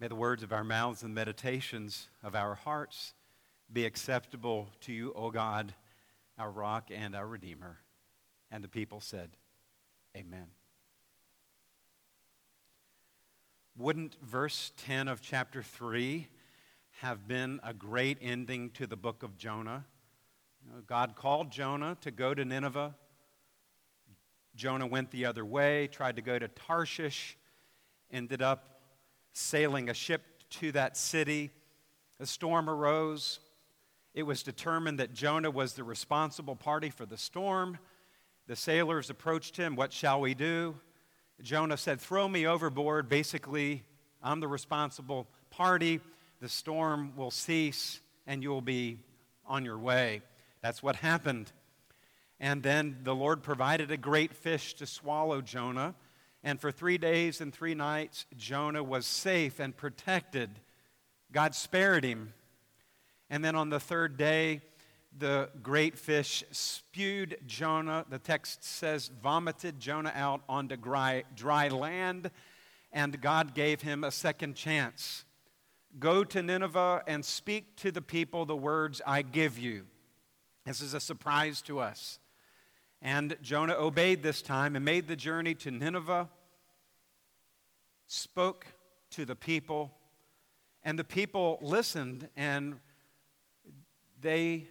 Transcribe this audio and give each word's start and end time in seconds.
May 0.00 0.08
the 0.08 0.14
words 0.16 0.42
of 0.42 0.52
our 0.52 0.64
mouths 0.64 1.02
and 1.02 1.12
the 1.12 1.14
meditations 1.14 2.08
of 2.22 2.34
our 2.34 2.54
hearts 2.54 3.14
be 3.72 3.86
acceptable 3.86 4.68
to 4.82 4.92
you, 4.92 5.12
O 5.14 5.30
God, 5.30 5.72
our 6.38 6.50
rock 6.50 6.90
and 6.92 7.14
our 7.14 7.26
redeemer. 7.26 7.78
And 8.50 8.62
the 8.62 8.68
people 8.68 9.00
said, 9.00 9.30
Amen. 10.16 10.46
Wouldn't 13.76 14.16
verse 14.22 14.72
10 14.78 15.08
of 15.08 15.20
chapter 15.20 15.62
3 15.62 16.28
have 17.00 17.26
been 17.26 17.58
a 17.64 17.74
great 17.74 18.18
ending 18.20 18.70
to 18.70 18.86
the 18.86 18.96
book 18.96 19.22
of 19.22 19.36
Jonah? 19.36 19.84
God 20.86 21.16
called 21.16 21.50
Jonah 21.50 21.96
to 22.00 22.10
go 22.10 22.34
to 22.34 22.44
Nineveh. 22.44 22.94
Jonah 24.54 24.86
went 24.86 25.10
the 25.10 25.26
other 25.26 25.44
way, 25.44 25.88
tried 25.88 26.16
to 26.16 26.22
go 26.22 26.38
to 26.38 26.48
Tarshish, 26.48 27.36
ended 28.10 28.42
up 28.42 28.73
sailing 29.34 29.90
a 29.90 29.94
ship 29.94 30.22
to 30.48 30.72
that 30.72 30.96
city. 30.96 31.50
A 32.18 32.26
storm 32.26 32.70
arose. 32.70 33.40
It 34.14 34.22
was 34.22 34.42
determined 34.42 35.00
that 35.00 35.12
Jonah 35.12 35.50
was 35.50 35.74
the 35.74 35.84
responsible 35.84 36.56
party 36.56 36.88
for 36.88 37.04
the 37.04 37.18
storm. 37.18 37.78
The 38.46 38.56
sailors 38.56 39.10
approached 39.10 39.56
him, 39.56 39.76
What 39.76 39.92
shall 39.92 40.20
we 40.20 40.34
do? 40.34 40.76
Jonah 41.42 41.76
said, 41.76 42.00
Throw 42.00 42.28
me 42.28 42.46
overboard. 42.46 43.08
Basically, 43.08 43.82
I'm 44.22 44.40
the 44.40 44.48
responsible 44.48 45.26
party. 45.50 46.00
The 46.40 46.48
storm 46.48 47.12
will 47.16 47.30
cease 47.30 48.00
and 48.26 48.42
you'll 48.42 48.60
be 48.60 48.98
on 49.46 49.64
your 49.64 49.78
way. 49.78 50.22
That's 50.62 50.82
what 50.82 50.96
happened. 50.96 51.52
And 52.38 52.62
then 52.62 52.98
the 53.02 53.14
Lord 53.14 53.42
provided 53.42 53.90
a 53.90 53.96
great 53.96 54.34
fish 54.34 54.74
to 54.74 54.86
swallow 54.86 55.40
Jonah. 55.40 55.94
And 56.44 56.60
for 56.60 56.70
three 56.70 56.98
days 56.98 57.40
and 57.40 57.52
three 57.52 57.74
nights, 57.74 58.26
Jonah 58.36 58.84
was 58.84 59.06
safe 59.06 59.58
and 59.58 59.74
protected. 59.74 60.50
God 61.32 61.54
spared 61.54 62.04
him. 62.04 62.34
And 63.30 63.42
then 63.42 63.56
on 63.56 63.70
the 63.70 63.80
third 63.80 64.18
day, 64.18 64.60
the 65.16 65.48
great 65.62 65.96
fish 65.96 66.44
spewed 66.50 67.38
Jonah, 67.46 68.04
the 68.10 68.18
text 68.18 68.62
says, 68.62 69.10
vomited 69.22 69.80
Jonah 69.80 70.12
out 70.14 70.42
onto 70.46 70.76
dry, 70.76 71.24
dry 71.34 71.68
land, 71.68 72.30
and 72.92 73.20
God 73.20 73.54
gave 73.54 73.80
him 73.80 74.04
a 74.04 74.10
second 74.10 74.54
chance. 74.54 75.24
Go 75.98 76.24
to 76.24 76.42
Nineveh 76.42 77.04
and 77.06 77.24
speak 77.24 77.76
to 77.76 77.90
the 77.90 78.02
people 78.02 78.44
the 78.44 78.56
words 78.56 79.00
I 79.06 79.22
give 79.22 79.58
you. 79.58 79.86
This 80.66 80.80
is 80.80 80.92
a 80.92 81.00
surprise 81.00 81.62
to 81.62 81.78
us. 81.78 82.18
And 83.04 83.36
Jonah 83.42 83.74
obeyed 83.74 84.22
this 84.22 84.40
time 84.40 84.74
and 84.74 84.84
made 84.84 85.08
the 85.08 85.14
journey 85.14 85.54
to 85.56 85.70
Nineveh, 85.70 86.30
spoke 88.06 88.66
to 89.10 89.26
the 89.26 89.36
people, 89.36 89.92
and 90.82 90.98
the 90.98 91.04
people 91.04 91.58
listened 91.60 92.30
and 92.34 92.80
they 94.22 94.68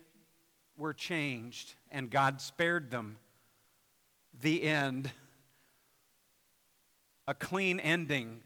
were 0.76 0.96
changed, 0.96 1.76
and 1.92 2.10
God 2.10 2.42
spared 2.42 2.90
them. 2.90 3.18
The 4.42 4.64
end. 4.64 5.12
A 7.28 7.36
clean 7.36 7.80
ending, 7.80 8.42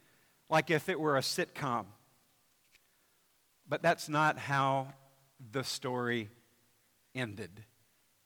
like 0.49 0.69
if 0.69 0.89
it 0.89 0.99
were 0.99 1.15
a 1.15 1.21
sitcom. 1.21 1.85
But 3.69 3.81
that's 3.81 4.09
not 4.09 4.37
how 4.37 4.89
the 5.51 5.63
story 5.63 6.29
ended. 7.15 7.63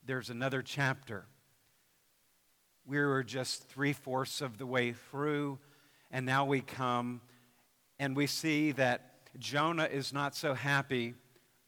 There's 0.04 0.32
another 0.32 0.64
chapter. 0.64 1.28
We 2.86 3.00
were 3.00 3.24
just 3.24 3.68
three 3.70 3.94
fourths 3.94 4.42
of 4.42 4.58
the 4.58 4.66
way 4.66 4.94
through, 4.94 5.60
and 6.12 6.26
now 6.26 6.46
we 6.46 6.62
come 6.62 7.22
and 8.00 8.16
we 8.16 8.26
see 8.26 8.72
that 8.72 9.12
Jonah 9.38 9.86
is 9.86 10.12
not 10.12 10.36
so 10.36 10.54
happy 10.56 11.14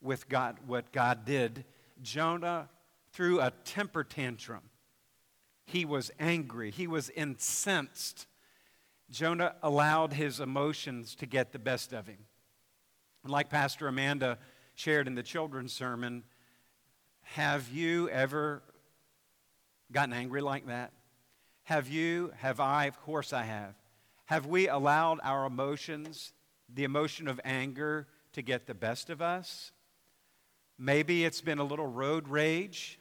with 0.02 0.28
God, 0.28 0.58
what 0.66 0.92
God 0.92 1.26
did. 1.26 1.64
Jonah 2.02 2.70
threw 3.12 3.40
a 3.40 3.52
temper 3.64 4.04
tantrum. 4.04 4.62
He 5.66 5.86
was 5.86 6.12
angry, 6.20 6.72
he 6.72 6.88
was 6.88 7.10
incensed. 7.12 8.28
Jonah 9.12 9.54
allowed 9.62 10.14
his 10.14 10.40
emotions 10.40 11.14
to 11.16 11.28
get 11.28 11.52
the 11.52 11.60
best 11.60 11.94
of 11.94 12.08
him. 12.08 12.18
And 13.24 13.32
like 13.32 13.50
Pastor 13.50 13.88
Amanda 13.88 14.40
shared 14.74 15.08
in 15.08 15.14
the 15.14 15.22
children's 15.22 15.72
sermon, 15.72 16.24
have 17.22 17.70
you 17.70 18.10
ever 18.10 18.64
gotten 19.92 20.14
angry 20.14 20.42
like 20.42 20.66
that? 20.66 20.92
Have 21.64 21.88
you, 21.88 22.34
have 22.38 22.60
I, 22.60 22.86
of 22.86 23.00
course 23.02 23.32
I 23.32 23.44
have. 23.44 23.76
Have 24.26 24.46
we 24.46 24.68
allowed 24.68 25.20
our 25.24 25.46
emotions, 25.46 26.34
the 26.74 26.84
emotion 26.84 27.28
of 27.28 27.40
anger, 27.46 28.08
to 28.34 28.42
get 28.42 28.68
the 28.68 28.74
best 28.74 29.10
of 29.10 29.22
us? 29.22 29.72
Maybe 30.78 31.24
it's 31.24 31.42
been 31.42 31.60
a 31.60 31.64
little 31.64 31.88
road 31.88 32.28
rage 32.28 33.00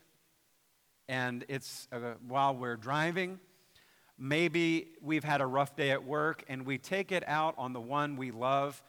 and 1.08 1.44
it's 1.48 1.88
uh, 1.90 2.14
while 2.26 2.54
we're 2.54 2.76
driving. 2.76 3.40
Maybe 4.16 4.88
we've 5.00 5.24
had 5.24 5.40
a 5.40 5.46
rough 5.46 5.74
day 5.74 5.90
at 5.90 6.04
work 6.04 6.44
and 6.48 6.64
we 6.64 6.78
take 6.78 7.10
it 7.10 7.24
out 7.26 7.54
on 7.58 7.72
the 7.72 7.80
one 7.80 8.16
we 8.16 8.30
love 8.30 8.80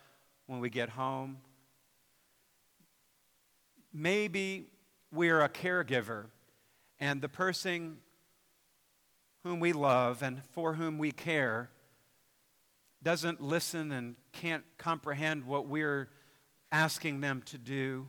when 0.45 0.59
we 0.59 0.69
get 0.69 0.89
home. 0.89 1.37
Maybe 3.91 4.67
we're 5.11 5.41
a 5.41 5.49
caregiver 5.49 6.25
and 6.99 7.21
the 7.21 7.29
person 7.29 7.97
whom 9.43 9.59
we 9.59 9.73
love 9.73 10.23
and 10.23 10.41
for 10.51 10.73
whom 10.73 10.97
we 10.97 11.11
care 11.11 11.69
doesn't 13.03 13.41
listen 13.41 13.91
and 13.91 14.15
can't 14.31 14.63
comprehend 14.77 15.45
what 15.45 15.67
we're 15.67 16.09
asking 16.71 17.21
them 17.21 17.41
to 17.45 17.57
do, 17.57 18.07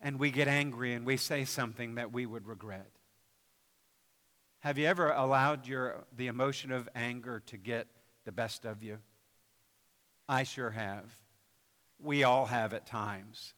and 0.00 0.18
we 0.18 0.30
get 0.30 0.46
angry 0.46 0.92
and 0.92 1.06
we 1.06 1.16
say 1.16 1.44
something 1.44 1.94
that 1.94 2.12
we 2.12 2.26
would 2.26 2.46
regret. 2.46 2.90
Have 4.60 4.78
you 4.78 4.86
ever 4.86 5.10
allowed 5.10 5.66
your, 5.66 6.04
the 6.16 6.26
emotion 6.26 6.70
of 6.70 6.88
anger 6.94 7.42
to 7.46 7.56
get 7.56 7.86
the 8.24 8.32
best 8.32 8.64
of 8.64 8.82
you? 8.82 8.98
I 10.28 10.44
sure 10.44 10.70
have. 10.70 11.04
We 11.98 12.24
all 12.24 12.46
have 12.46 12.72
at 12.72 12.86
times. 12.86 13.54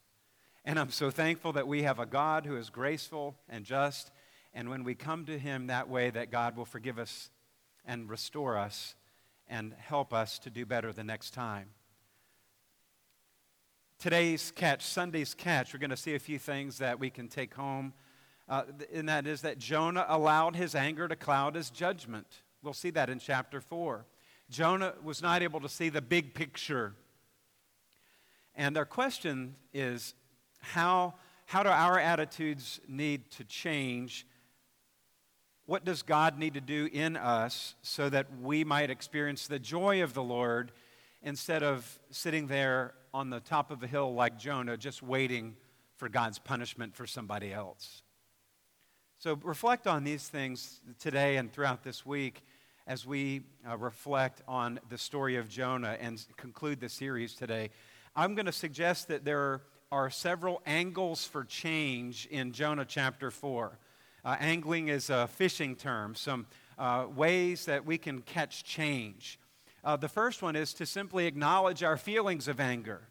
And 0.64 0.78
I'm 0.78 0.90
so 0.90 1.10
thankful 1.10 1.52
that 1.52 1.68
we 1.68 1.82
have 1.82 1.98
a 1.98 2.06
God 2.06 2.46
who 2.46 2.56
is 2.56 2.70
graceful 2.70 3.36
and 3.48 3.64
just 3.64 4.10
and 4.56 4.70
when 4.70 4.84
we 4.84 4.94
come 4.94 5.26
to 5.26 5.38
Him 5.38 5.66
that 5.66 5.90
way, 5.90 6.08
that 6.08 6.30
God 6.30 6.56
will 6.56 6.64
forgive 6.64 6.98
us 6.98 7.28
and 7.84 8.08
restore 8.08 8.56
us 8.56 8.94
and 9.46 9.74
help 9.78 10.14
us 10.14 10.38
to 10.40 10.50
do 10.50 10.64
better 10.64 10.94
the 10.94 11.04
next 11.04 11.34
time. 11.34 11.68
Today's 13.98 14.50
catch, 14.50 14.82
Sunday's 14.82 15.34
catch, 15.34 15.74
we're 15.74 15.78
going 15.78 15.90
to 15.90 15.96
see 15.96 16.14
a 16.14 16.18
few 16.18 16.38
things 16.38 16.78
that 16.78 16.98
we 16.98 17.10
can 17.10 17.28
take 17.28 17.52
home. 17.52 17.92
Uh, 18.48 18.62
and 18.94 19.10
that 19.10 19.26
is 19.26 19.42
that 19.42 19.58
Jonah 19.58 20.06
allowed 20.08 20.56
his 20.56 20.74
anger 20.74 21.06
to 21.06 21.16
cloud 21.16 21.54
his 21.54 21.68
judgment. 21.68 22.40
We'll 22.62 22.72
see 22.72 22.90
that 22.90 23.10
in 23.10 23.18
chapter 23.18 23.60
4. 23.60 24.06
Jonah 24.48 24.94
was 25.02 25.20
not 25.20 25.42
able 25.42 25.60
to 25.60 25.68
see 25.68 25.90
the 25.90 26.00
big 26.00 26.32
picture. 26.32 26.94
And 28.54 28.78
our 28.78 28.86
question 28.86 29.56
is 29.74 30.14
how, 30.60 31.14
how 31.44 31.62
do 31.62 31.68
our 31.68 31.98
attitudes 31.98 32.80
need 32.88 33.30
to 33.32 33.44
change 33.44 34.26
what 35.66 35.84
does 35.84 36.02
God 36.02 36.38
need 36.38 36.54
to 36.54 36.60
do 36.60 36.88
in 36.92 37.16
us 37.16 37.74
so 37.82 38.08
that 38.08 38.26
we 38.40 38.62
might 38.64 38.88
experience 38.88 39.48
the 39.48 39.58
joy 39.58 40.02
of 40.02 40.14
the 40.14 40.22
Lord 40.22 40.70
instead 41.22 41.64
of 41.64 41.98
sitting 42.10 42.46
there 42.46 42.94
on 43.12 43.30
the 43.30 43.40
top 43.40 43.72
of 43.72 43.82
a 43.82 43.86
hill 43.86 44.14
like 44.14 44.38
Jonah, 44.38 44.76
just 44.76 45.02
waiting 45.02 45.56
for 45.96 46.08
God's 46.08 46.38
punishment 46.38 46.94
for 46.94 47.06
somebody 47.06 47.52
else? 47.52 48.02
So 49.18 49.38
reflect 49.42 49.88
on 49.88 50.04
these 50.04 50.28
things 50.28 50.80
today 51.00 51.36
and 51.36 51.52
throughout 51.52 51.82
this 51.82 52.06
week 52.06 52.44
as 52.86 53.04
we 53.04 53.42
uh, 53.68 53.76
reflect 53.76 54.42
on 54.46 54.78
the 54.88 54.98
story 54.98 55.36
of 55.36 55.48
Jonah 55.48 55.96
and 56.00 56.24
conclude 56.36 56.78
the 56.78 56.88
series 56.88 57.34
today. 57.34 57.70
I'm 58.14 58.36
going 58.36 58.46
to 58.46 58.52
suggest 58.52 59.08
that 59.08 59.24
there 59.24 59.62
are 59.90 60.10
several 60.10 60.62
angles 60.64 61.24
for 61.24 61.44
change 61.44 62.26
in 62.30 62.52
Jonah 62.52 62.84
chapter 62.84 63.32
4. 63.32 63.78
Uh, 64.26 64.34
angling 64.40 64.88
is 64.88 65.08
a 65.08 65.28
fishing 65.28 65.76
term, 65.76 66.12
some 66.16 66.48
uh, 66.78 67.06
ways 67.14 67.66
that 67.66 67.86
we 67.86 67.96
can 67.96 68.20
catch 68.22 68.64
change. 68.64 69.38
Uh, 69.84 69.96
the 69.96 70.08
first 70.08 70.42
one 70.42 70.56
is 70.56 70.74
to 70.74 70.84
simply 70.84 71.26
acknowledge 71.26 71.84
our 71.84 71.96
feelings 71.96 72.48
of 72.48 72.58
anger. 72.58 73.02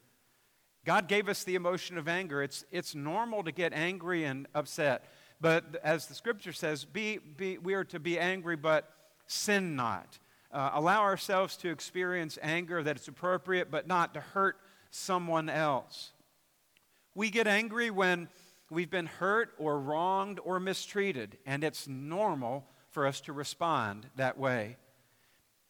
God 0.84 1.08
gave 1.08 1.30
us 1.30 1.46
the 1.46 1.56
emotion 1.56 1.98
of 1.98 2.10
anger. 2.10 2.44
It's, 2.44 2.66
it's 2.70 2.94
normal 2.94 3.46
to 3.46 3.54
get 3.54 3.72
angry 3.72 4.26
and 4.26 4.46
upset. 4.54 5.06
But 5.40 5.80
as 5.86 6.08
the 6.08 6.16
scripture 6.16 6.52
says, 6.52 6.84
be, 6.84 7.18
be, 7.18 7.60
we 7.60 7.76
are 7.76 7.86
to 7.86 8.00
be 8.00 8.20
angry, 8.20 8.58
but 8.58 8.92
sin 9.26 9.78
not. 9.78 10.20
Uh, 10.52 10.72
allow 10.74 11.04
ourselves 11.04 11.56
to 11.58 11.70
experience 11.70 12.38
anger 12.42 12.84
that 12.84 13.00
is 13.00 13.08
appropriate, 13.08 13.72
but 13.72 13.88
not 13.88 14.14
to 14.16 14.20
hurt 14.20 14.58
someone 14.90 15.48
else. 15.48 16.12
We 17.14 17.30
get 17.30 17.48
angry 17.48 17.90
when 17.90 18.28
we've 18.70 18.90
been 18.90 19.06
hurt 19.06 19.54
or 19.58 19.80
wronged 19.80 20.40
or 20.44 20.60
mistreated, 20.60 21.38
and 21.46 21.64
it's 21.64 21.88
normal 21.88 22.66
for 22.90 23.06
us 23.06 23.22
to 23.22 23.34
respond 23.34 24.08
that 24.16 24.38
way. 24.38 24.78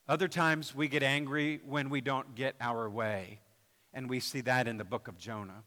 Other 0.08 0.28
times 0.28 0.76
we 0.76 0.88
get 0.88 1.04
angry 1.04 1.60
when 1.66 1.90
we 1.90 2.00
don't 2.00 2.36
get 2.36 2.56
our 2.62 2.90
way. 2.90 3.40
And 3.94 4.10
we 4.10 4.20
see 4.20 4.42
that 4.42 4.68
in 4.68 4.78
the 4.78 4.84
book 4.84 5.08
of 5.08 5.18
Jonah. 5.18 5.64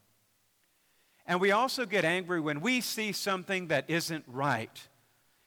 And 1.25 1.41
we 1.41 1.51
also 1.51 1.85
get 1.85 2.05
angry 2.05 2.39
when 2.39 2.61
we 2.61 2.79
see 2.79 3.11
something 3.11 3.67
that 3.67 3.85
isn't 3.89 4.23
right. 4.27 4.87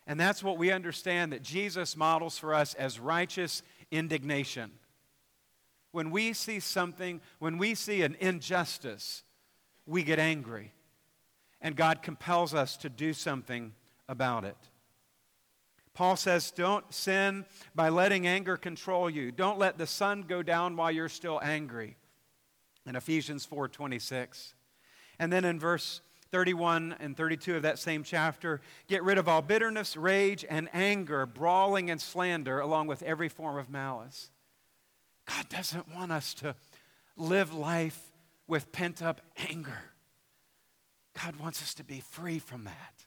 And 0.07 0.19
that's 0.19 0.43
what 0.43 0.59
we 0.59 0.71
understand 0.71 1.33
that 1.33 1.43
Jesus 1.43 1.97
models 1.97 2.39
for 2.39 2.55
us 2.55 2.75
as 2.75 3.01
righteous 3.01 3.63
indignation. 3.91 4.73
When 5.93 6.11
we 6.11 6.33
see 6.33 6.61
something, 6.61 7.21
when 7.39 7.57
we 7.57 7.75
see 7.75 8.03
an 8.03 8.17
injustice, 8.21 9.23
we 9.87 10.03
get 10.03 10.19
angry. 10.19 10.73
And 11.63 11.77
God 11.77 12.03
compels 12.03 12.53
us 12.53 12.77
to 12.79 12.91
do 12.91 13.13
something 13.13 13.73
about 14.09 14.45
it. 14.45 14.57
Paul 15.95 16.17
says, 16.17 16.51
Don't 16.51 16.93
sin 16.93 17.45
by 17.75 17.89
letting 17.89 18.27
anger 18.27 18.57
control 18.57 19.09
you. 19.09 19.31
Don't 19.31 19.59
let 19.59 19.79
the 19.79 19.87
sun 19.87 20.23
go 20.23 20.43
down 20.43 20.77
while 20.77 20.91
you're 20.91 21.09
still 21.09 21.41
angry. 21.43 21.97
In 22.85 22.97
Ephesians 22.97 23.45
4 23.45 23.69
26. 23.69 24.55
And 25.19 25.33
then 25.33 25.45
in 25.45 25.61
verse 25.61 26.01
31 26.33 26.97
and 26.99 27.17
32 27.17 27.57
of 27.57 27.63
that 27.63 27.79
same 27.79 28.03
chapter, 28.03 28.61
get 28.89 29.05
rid 29.05 29.19
of 29.19 29.29
all 29.29 29.43
bitterness, 29.43 29.97
rage, 29.97 30.45
and 30.49 30.69
anger, 30.73 31.27
brawling 31.27 31.91
and 31.91 32.01
slander, 32.01 32.59
along 32.59 32.89
with 32.89 33.03
every 33.03 33.29
form 33.29 33.57
of 33.57 33.71
malice. 33.71 34.31
God 35.27 35.49
doesn't 35.49 35.95
want 35.95 36.11
us 36.11 36.35
to 36.35 36.57
live 37.17 37.55
life 37.55 38.11
with 38.49 38.73
pent 38.73 39.03
up 39.03 39.21
anger. 39.49 39.92
God 41.21 41.37
wants 41.37 41.63
us 41.63 41.75
to 41.75 41.85
be 41.85 42.01
free 42.01 42.39
from 42.39 42.65
that 42.65 43.05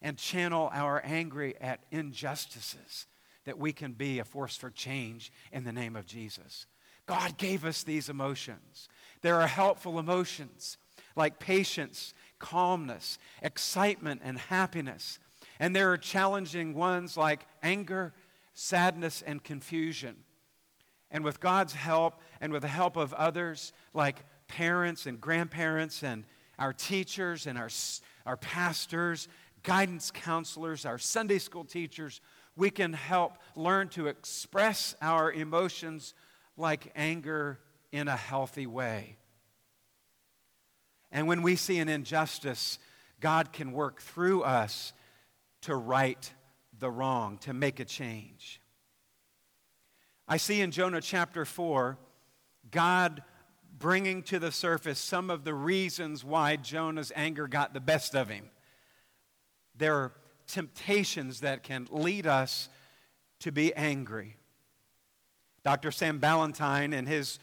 and 0.00 0.16
channel 0.16 0.70
our 0.72 1.02
anger 1.04 1.52
at 1.60 1.80
injustices 1.90 3.06
that 3.44 3.58
we 3.58 3.72
can 3.72 3.92
be 3.92 4.18
a 4.18 4.24
force 4.24 4.56
for 4.56 4.70
change 4.70 5.32
in 5.52 5.64
the 5.64 5.72
name 5.72 5.96
of 5.96 6.06
Jesus. 6.06 6.66
God 7.06 7.38
gave 7.38 7.64
us 7.64 7.82
these 7.82 8.08
emotions. 8.08 8.88
There 9.22 9.40
are 9.40 9.46
helpful 9.46 9.98
emotions 9.98 10.76
like 11.16 11.38
patience, 11.38 12.14
calmness, 12.38 13.18
excitement, 13.42 14.20
and 14.22 14.38
happiness. 14.38 15.18
And 15.58 15.74
there 15.74 15.90
are 15.90 15.96
challenging 15.96 16.74
ones 16.74 17.16
like 17.16 17.46
anger, 17.62 18.12
sadness, 18.54 19.22
and 19.22 19.42
confusion. 19.42 20.16
And 21.10 21.24
with 21.24 21.40
God's 21.40 21.72
help 21.72 22.20
and 22.40 22.52
with 22.52 22.62
the 22.62 22.68
help 22.68 22.96
of 22.96 23.12
others 23.14 23.72
like 23.94 24.24
parents 24.46 25.06
and 25.06 25.20
grandparents 25.20 26.02
and 26.02 26.24
our 26.58 26.72
teachers 26.72 27.46
and 27.46 27.56
our, 27.58 27.68
our 28.26 28.36
pastors, 28.36 29.28
guidance 29.62 30.10
counselors, 30.10 30.84
our 30.84 30.98
Sunday 30.98 31.38
school 31.38 31.64
teachers, 31.64 32.20
we 32.56 32.70
can 32.70 32.92
help 32.92 33.34
learn 33.54 33.88
to 33.90 34.08
express 34.08 34.96
our 35.00 35.30
emotions 35.32 36.14
like 36.56 36.92
anger 36.96 37.58
in 37.92 38.08
a 38.08 38.16
healthy 38.16 38.66
way. 38.66 39.16
And 41.10 41.26
when 41.26 41.42
we 41.42 41.56
see 41.56 41.78
an 41.78 41.88
injustice, 41.88 42.78
God 43.20 43.52
can 43.52 43.72
work 43.72 44.00
through 44.00 44.42
us 44.42 44.92
to 45.62 45.74
right 45.74 46.32
the 46.78 46.90
wrong, 46.90 47.38
to 47.38 47.52
make 47.52 47.80
a 47.80 47.84
change. 47.84 48.60
I 50.26 50.36
see 50.36 50.60
in 50.60 50.70
Jonah 50.70 51.00
chapter 51.00 51.44
4, 51.44 51.98
God 52.70 53.22
bringing 53.78 54.22
to 54.24 54.38
the 54.38 54.50
surface 54.50 54.98
some 54.98 55.30
of 55.30 55.44
the 55.44 55.54
reasons 55.54 56.24
why 56.24 56.56
Jonah's 56.56 57.12
anger 57.14 57.46
got 57.46 57.74
the 57.74 57.80
best 57.80 58.14
of 58.14 58.28
him. 58.28 58.50
There 59.76 59.94
are 59.94 60.12
temptations 60.46 61.40
that 61.40 61.62
can 61.62 61.86
lead 61.90 62.26
us 62.26 62.68
to 63.40 63.52
be 63.52 63.72
angry. 63.74 64.36
Dr. 65.62 65.90
Sam 65.90 66.18
Balentine, 66.18 66.92
in 66.92 67.06
his 67.06 67.38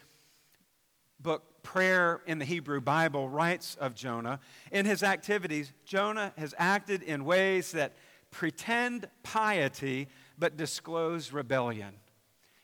book 1.19 1.43
Prayer 1.63 2.21
in 2.27 2.37
the 2.37 2.45
Hebrew 2.45 2.79
Bible, 2.81 3.27
writes 3.27 3.75
of 3.75 3.95
Jonah 3.95 4.39
In 4.71 4.85
his 4.85 5.03
activities, 5.03 5.73
Jonah 5.85 6.33
has 6.37 6.53
acted 6.57 7.01
in 7.01 7.25
ways 7.25 7.71
that 7.71 7.93
pretend 8.29 9.07
piety 9.23 10.07
but 10.37 10.57
disclose 10.57 11.31
rebellion. 11.31 11.93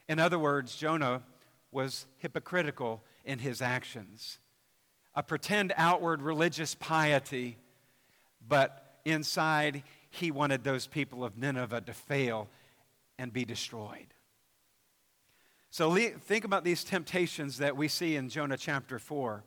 In 0.07 0.19
other 0.19 0.38
words, 0.38 0.75
Jonah 0.75 1.23
was 1.71 2.06
hypocritical 2.18 3.03
in 3.25 3.39
his 3.39 3.62
actions. 3.62 4.39
A 5.15 5.23
pretend 5.23 5.73
outward 5.77 6.21
religious 6.21 6.75
piety, 6.75 7.57
but 8.47 9.00
inside 9.06 9.83
he 10.09 10.31
wanted 10.31 10.63
those 10.63 10.88
people 10.88 11.23
of 11.23 11.38
Nineveh 11.38 11.81
to 11.81 11.94
fail 11.94 12.47
and 13.18 13.31
be 13.31 13.45
destroyed. 13.45 14.13
So 15.69 15.95
think 15.95 16.44
about 16.44 16.65
these 16.65 16.83
temptations 16.83 17.59
that 17.59 17.77
we 17.77 17.88
see 17.88 18.18
in 18.18 18.27
Jonah 18.27 18.57
chapter 18.57 19.00
4. 19.00 19.44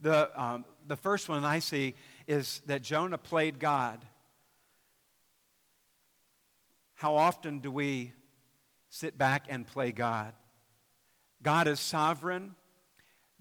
The, 0.00 0.30
um, 0.40 0.64
the 0.86 0.96
first 0.96 1.28
one 1.28 1.44
I 1.44 1.60
see 1.60 1.94
is 2.26 2.60
that 2.66 2.82
Jonah 2.82 3.16
played 3.16 3.58
God. 3.58 4.04
How 6.94 7.16
often 7.16 7.60
do 7.60 7.70
we 7.70 8.12
sit 8.90 9.16
back 9.16 9.46
and 9.48 9.66
play 9.66 9.90
God? 9.90 10.34
God 11.42 11.66
is 11.66 11.80
sovereign. 11.80 12.54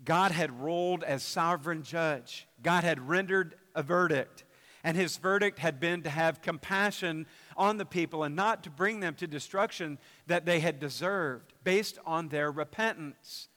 God 0.03 0.31
had 0.31 0.61
ruled 0.61 1.03
as 1.03 1.23
sovereign 1.23 1.83
judge. 1.83 2.47
God 2.63 2.83
had 2.83 3.07
rendered 3.07 3.55
a 3.75 3.83
verdict. 3.83 4.43
And 4.83 4.97
his 4.97 5.17
verdict 5.17 5.59
had 5.59 5.79
been 5.79 6.01
to 6.03 6.09
have 6.09 6.41
compassion 6.41 7.27
on 7.55 7.77
the 7.77 7.85
people 7.85 8.23
and 8.23 8.35
not 8.35 8.63
to 8.63 8.71
bring 8.71 8.99
them 8.99 9.13
to 9.15 9.27
destruction 9.27 9.99
that 10.25 10.45
they 10.45 10.59
had 10.59 10.79
deserved 10.79 11.53
based 11.63 11.99
on 12.05 12.29
their 12.29 12.51
repentance. 12.51 13.47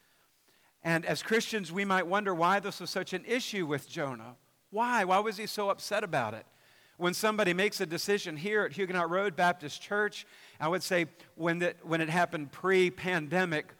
And 0.83 1.07
as 1.07 1.23
Christians, 1.23 1.73
we 1.73 1.87
might 1.87 2.07
wonder 2.07 2.35
why 2.35 2.61
this 2.61 2.81
was 2.81 2.91
such 2.91 3.15
an 3.15 3.25
issue 3.27 3.65
with 3.65 3.89
Jonah. 3.89 4.37
Why? 4.71 5.05
Why 5.05 5.19
was 5.21 5.39
he 5.39 5.47
so 5.47 5.71
upset 5.71 6.05
about 6.05 6.35
it? 6.35 6.45
When 6.99 7.15
somebody 7.15 7.55
makes 7.55 7.81
a 7.81 7.87
decision 7.87 8.37
here 8.37 8.65
at 8.65 8.73
Huguenot 8.73 9.09
Road 9.09 9.35
Baptist 9.35 9.81
Church, 9.81 10.27
I 10.61 10.69
would 10.69 10.83
say 10.83 11.07
when, 11.37 11.59
the, 11.59 11.75
when 11.83 12.01
it 12.01 12.11
happened 12.11 12.53
pre 12.53 12.91
pandemic, 12.91 13.73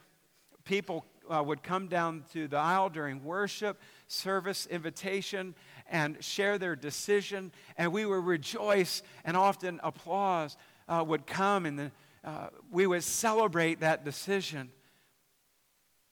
people 0.65 1.05
uh, 1.31 1.43
would 1.43 1.63
come 1.63 1.89
down 1.89 2.25
to 2.33 2.49
the 2.49 2.57
aisle 2.57 2.89
during 2.89 3.25
worship, 3.25 3.81
service, 4.07 4.67
invitation, 4.67 5.55
and 5.87 6.23
share 6.23 6.59
their 6.59 6.77
decision, 6.77 7.53
and 7.77 7.93
we 7.93 8.07
would 8.07 8.25
rejoice, 8.25 9.03
and 9.25 9.37
often 9.37 9.81
applause 9.83 10.57
uh, 10.89 11.05
would 11.07 11.27
come, 11.27 11.67
and 11.67 11.79
the, 11.79 11.93
uh, 12.25 12.49
we 12.71 12.87
would 12.87 13.05
celebrate 13.05 13.81
that 13.81 14.05
decision. 14.05 14.71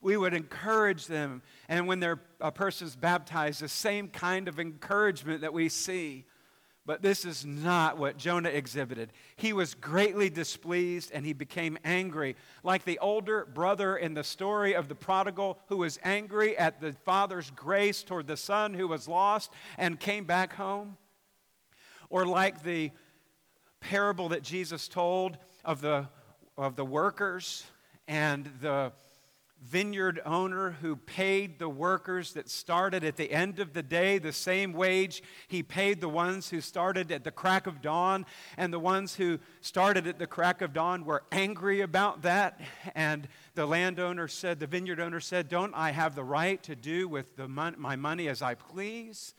We 0.00 0.16
would 0.16 0.34
encourage 0.34 1.06
them, 1.06 1.42
and 1.68 1.86
when 1.86 2.00
their 2.00 2.20
a 2.40 2.50
person's 2.50 2.96
baptized, 2.96 3.60
the 3.60 3.68
same 3.68 4.08
kind 4.08 4.48
of 4.48 4.58
encouragement 4.58 5.42
that 5.42 5.52
we 5.52 5.68
see 5.68 6.24
but 6.84 7.00
this 7.00 7.24
is 7.24 7.44
not 7.44 7.96
what 7.96 8.16
Jonah 8.16 8.48
exhibited. 8.48 9.12
He 9.36 9.52
was 9.52 9.74
greatly 9.74 10.28
displeased 10.28 11.12
and 11.14 11.24
he 11.24 11.32
became 11.32 11.78
angry, 11.84 12.34
like 12.64 12.84
the 12.84 12.98
older 12.98 13.44
brother 13.44 13.96
in 13.96 14.14
the 14.14 14.24
story 14.24 14.74
of 14.74 14.88
the 14.88 14.94
prodigal 14.94 15.58
who 15.68 15.76
was 15.76 15.98
angry 16.02 16.58
at 16.58 16.80
the 16.80 16.92
father's 16.92 17.50
grace 17.50 18.02
toward 18.02 18.26
the 18.26 18.36
son 18.36 18.74
who 18.74 18.88
was 18.88 19.06
lost 19.06 19.52
and 19.78 20.00
came 20.00 20.24
back 20.24 20.54
home. 20.54 20.96
Or 22.10 22.26
like 22.26 22.62
the 22.64 22.90
parable 23.80 24.30
that 24.30 24.42
Jesus 24.42 24.88
told 24.88 25.38
of 25.64 25.80
the, 25.80 26.08
of 26.56 26.74
the 26.74 26.84
workers 26.84 27.64
and 28.08 28.50
the 28.60 28.92
vineyard 29.62 30.20
owner 30.26 30.72
who 30.82 30.96
paid 30.96 31.58
the 31.58 31.68
workers 31.68 32.32
that 32.32 32.50
started 32.50 33.04
at 33.04 33.16
the 33.16 33.30
end 33.30 33.60
of 33.60 33.72
the 33.72 33.82
day 33.82 34.18
the 34.18 34.32
same 34.32 34.72
wage 34.72 35.22
he 35.46 35.62
paid 35.62 36.00
the 36.00 36.08
ones 36.08 36.50
who 36.50 36.60
started 36.60 37.12
at 37.12 37.22
the 37.22 37.30
crack 37.30 37.66
of 37.66 37.80
dawn. 37.80 38.26
And 38.56 38.72
the 38.72 38.80
ones 38.80 39.14
who 39.14 39.38
started 39.60 40.06
at 40.06 40.18
the 40.18 40.26
crack 40.26 40.62
of 40.62 40.72
dawn 40.72 41.04
were 41.04 41.22
angry 41.30 41.80
about 41.80 42.22
that. 42.22 42.60
And 42.94 43.28
the 43.54 43.66
landowner 43.66 44.26
said, 44.26 44.58
the 44.58 44.66
vineyard 44.66 45.00
owner 45.00 45.20
said, 45.20 45.48
Don't 45.48 45.74
I 45.74 45.92
have 45.92 46.14
the 46.14 46.24
right 46.24 46.62
to 46.64 46.74
do 46.74 47.06
with 47.06 47.36
the 47.36 47.46
mon- 47.46 47.76
my 47.78 47.96
money 47.96 48.28
as 48.28 48.42
I 48.42 48.54
please? 48.54 49.34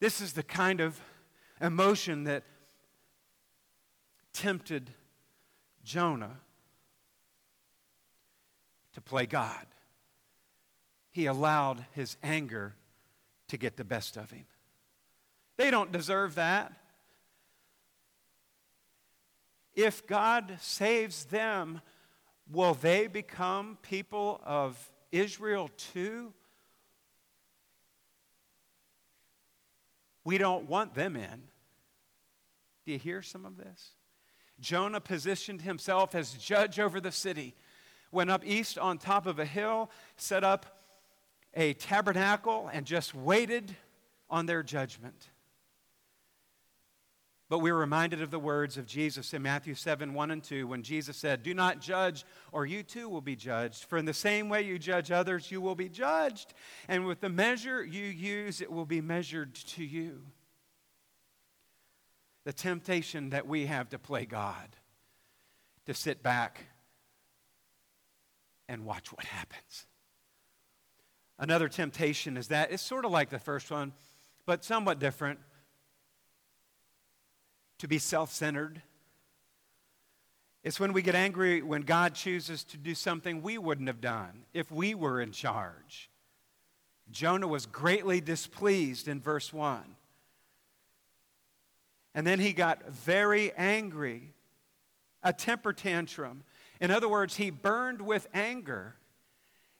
This 0.00 0.20
is 0.20 0.32
the 0.32 0.42
kind 0.42 0.80
of 0.80 1.00
emotion 1.60 2.24
that 2.24 2.42
tempted 4.32 4.90
Jonah 5.84 6.40
to 8.94 9.00
play 9.00 9.26
God. 9.26 9.66
He 11.10 11.26
allowed 11.26 11.84
his 11.92 12.16
anger 12.22 12.74
to 13.48 13.56
get 13.56 13.76
the 13.76 13.84
best 13.84 14.16
of 14.16 14.30
him. 14.30 14.46
They 15.56 15.70
don't 15.70 15.92
deserve 15.92 16.36
that. 16.36 16.72
If 19.74 20.06
God 20.06 20.56
saves 20.60 21.24
them, 21.26 21.80
will 22.50 22.74
they 22.74 23.06
become 23.06 23.78
people 23.82 24.40
of 24.44 24.90
Israel 25.10 25.70
too? 25.76 26.32
We 30.24 30.38
don't 30.38 30.68
want 30.68 30.94
them 30.94 31.16
in. 31.16 31.42
Do 32.84 32.92
you 32.92 32.98
hear 32.98 33.22
some 33.22 33.44
of 33.44 33.56
this? 33.56 33.92
Jonah 34.60 35.00
positioned 35.00 35.62
himself 35.62 36.14
as 36.14 36.32
judge 36.34 36.78
over 36.78 37.00
the 37.00 37.12
city 37.12 37.54
went 38.12 38.30
up 38.30 38.44
east 38.44 38.78
on 38.78 38.98
top 38.98 39.26
of 39.26 39.38
a 39.38 39.44
hill, 39.44 39.90
set 40.16 40.44
up 40.44 40.78
a 41.54 41.72
tabernacle 41.74 42.70
and 42.72 42.86
just 42.86 43.14
waited 43.14 43.74
on 44.30 44.46
their 44.46 44.62
judgment. 44.62 45.28
But 47.48 47.58
we're 47.58 47.76
reminded 47.76 48.22
of 48.22 48.30
the 48.30 48.38
words 48.38 48.78
of 48.78 48.86
Jesus 48.86 49.34
in 49.34 49.42
Matthew 49.42 49.74
7 49.74 50.14
1 50.14 50.30
and 50.30 50.42
2 50.42 50.66
when 50.66 50.82
Jesus 50.82 51.18
said, 51.18 51.42
Do 51.42 51.52
not 51.52 51.82
judge, 51.82 52.24
or 52.50 52.64
you 52.64 52.82
too 52.82 53.10
will 53.10 53.20
be 53.20 53.36
judged. 53.36 53.84
For 53.84 53.98
in 53.98 54.06
the 54.06 54.14
same 54.14 54.48
way 54.48 54.62
you 54.62 54.78
judge 54.78 55.10
others, 55.10 55.50
you 55.50 55.60
will 55.60 55.74
be 55.74 55.90
judged. 55.90 56.54
And 56.88 57.06
with 57.06 57.20
the 57.20 57.28
measure 57.28 57.84
you 57.84 58.06
use, 58.06 58.62
it 58.62 58.72
will 58.72 58.86
be 58.86 59.02
measured 59.02 59.54
to 59.54 59.84
you. 59.84 60.22
The 62.44 62.54
temptation 62.54 63.30
that 63.30 63.46
we 63.46 63.66
have 63.66 63.90
to 63.90 63.98
play 63.98 64.24
God, 64.24 64.74
to 65.84 65.92
sit 65.92 66.22
back 66.22 66.71
and 68.68 68.84
watch 68.84 69.12
what 69.12 69.24
happens. 69.24 69.86
Another 71.38 71.68
temptation 71.68 72.36
is 72.36 72.48
that 72.48 72.70
it's 72.70 72.82
sort 72.82 73.04
of 73.04 73.10
like 73.10 73.30
the 73.30 73.38
first 73.38 73.70
one, 73.70 73.92
but 74.46 74.64
somewhat 74.64 74.98
different 74.98 75.38
to 77.78 77.88
be 77.88 77.98
self 77.98 78.30
centered. 78.32 78.80
It's 80.62 80.78
when 80.78 80.92
we 80.92 81.02
get 81.02 81.16
angry 81.16 81.60
when 81.62 81.82
God 81.82 82.14
chooses 82.14 82.62
to 82.64 82.76
do 82.76 82.94
something 82.94 83.42
we 83.42 83.58
wouldn't 83.58 83.88
have 83.88 84.00
done 84.00 84.44
if 84.54 84.70
we 84.70 84.94
were 84.94 85.20
in 85.20 85.32
charge. 85.32 86.08
Jonah 87.10 87.48
was 87.48 87.66
greatly 87.66 88.20
displeased 88.20 89.08
in 89.08 89.20
verse 89.20 89.52
1. 89.52 89.82
And 92.14 92.26
then 92.26 92.38
he 92.38 92.52
got 92.52 92.88
very 92.90 93.52
angry, 93.54 94.34
a 95.22 95.32
temper 95.32 95.72
tantrum. 95.72 96.44
In 96.82 96.90
other 96.90 97.08
words, 97.08 97.36
he 97.36 97.50
burned 97.50 98.02
with 98.02 98.26
anger. 98.34 98.96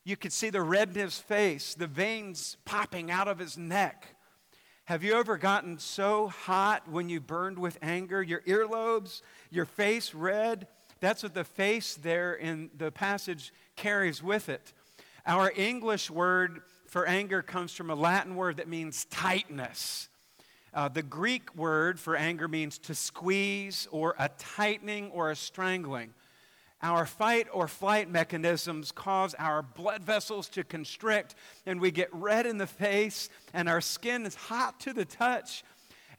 You 0.05 0.17
could 0.17 0.33
see 0.33 0.51
the 0.51 0.63
red 0.63 0.91
in 0.91 0.95
his 0.95 1.19
face, 1.19 1.75
the 1.75 1.89
veins 1.89 2.57
popping 2.65 3.11
out 3.11 3.27
of 3.27 3.41
his 3.41 3.59
neck. 3.59 4.15
Have 4.85 5.03
you 5.03 5.15
ever 5.15 5.37
gotten 5.37 5.81
so 5.81 6.29
hot 6.29 6.89
when 6.89 7.09
you 7.09 7.21
burned 7.21 7.59
with 7.59 7.77
anger? 7.83 8.23
Your 8.23 8.43
earlobes, 8.43 9.21
your 9.51 9.65
face 9.65 10.15
red? 10.15 10.69
That's 11.01 11.25
what 11.25 11.35
the 11.35 11.43
face 11.43 11.97
there 11.97 12.35
in 12.35 12.71
the 12.79 12.93
passage 12.93 13.53
carries 13.75 14.23
with 14.23 14.49
it. 14.49 14.73
Our 15.27 15.53
English 15.57 16.09
word 16.09 16.63
for 16.87 17.05
anger 17.05 17.43
comes 17.43 17.73
from 17.73 17.91
a 17.91 17.97
Latin 17.97 18.37
word 18.37 18.59
that 18.59 18.69
means 18.69 19.07
tightness. 19.07 20.09
Uh, 20.73 20.89
the 20.89 21.03
Greek 21.03 21.53
word 21.57 21.99
for 21.99 22.15
anger 22.15 22.47
means 22.47 22.79
to 22.79 22.95
squeeze 22.95 23.89
or 23.91 24.15
a 24.21 24.29
tightening 24.39 25.11
or 25.11 25.33
a 25.33 25.37
strangling. 25.37 26.15
Our 26.83 27.07
fight 27.07 27.47
or 27.53 27.69
flight 27.69 28.11
mechanisms 28.11 28.91
cause 28.91 29.35
our 29.39 29.63
blood 29.63 30.03
vessels 30.03 30.49
to 30.51 30.65
constrict, 30.65 31.37
and 31.65 31.81
we 31.81 31.93
get 31.93 32.09
red 32.13 32.45
in 32.45 32.59
the 32.59 32.67
face, 32.67 33.29
and 33.55 33.69
our 33.69 33.81
skin 33.81 34.27
is 34.27 34.35
hot 34.35 34.81
to 34.81 34.93
the 34.93 35.05
touch. 35.05 35.63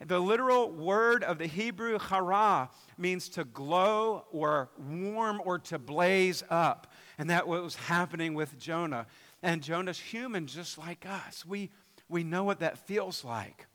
The 0.06 0.20
literal 0.20 0.72
word 0.72 1.24
of 1.24 1.38
the 1.38 1.48
Hebrew 1.48 1.98
chara 2.00 2.70
means 2.98 3.30
to 3.30 3.44
glow 3.44 4.26
or 4.32 4.70
warm 4.78 5.42
or 5.44 5.60
to 5.60 5.80
blaze 5.80 6.44
up. 6.50 6.92
And 7.18 7.30
that 7.30 7.48
was 7.48 7.76
happening 7.76 8.34
with 8.34 8.58
Jonah. 8.58 9.08
And 9.42 9.62
Jonah's 9.62 10.00
human 10.00 10.48
just 10.48 10.78
like 10.78 11.06
us. 11.06 11.46
We, 11.46 11.70
we 12.10 12.24
know 12.24 12.44
what 12.44 12.60
that 12.60 12.80
feels 12.80 13.24
like. 13.24 13.68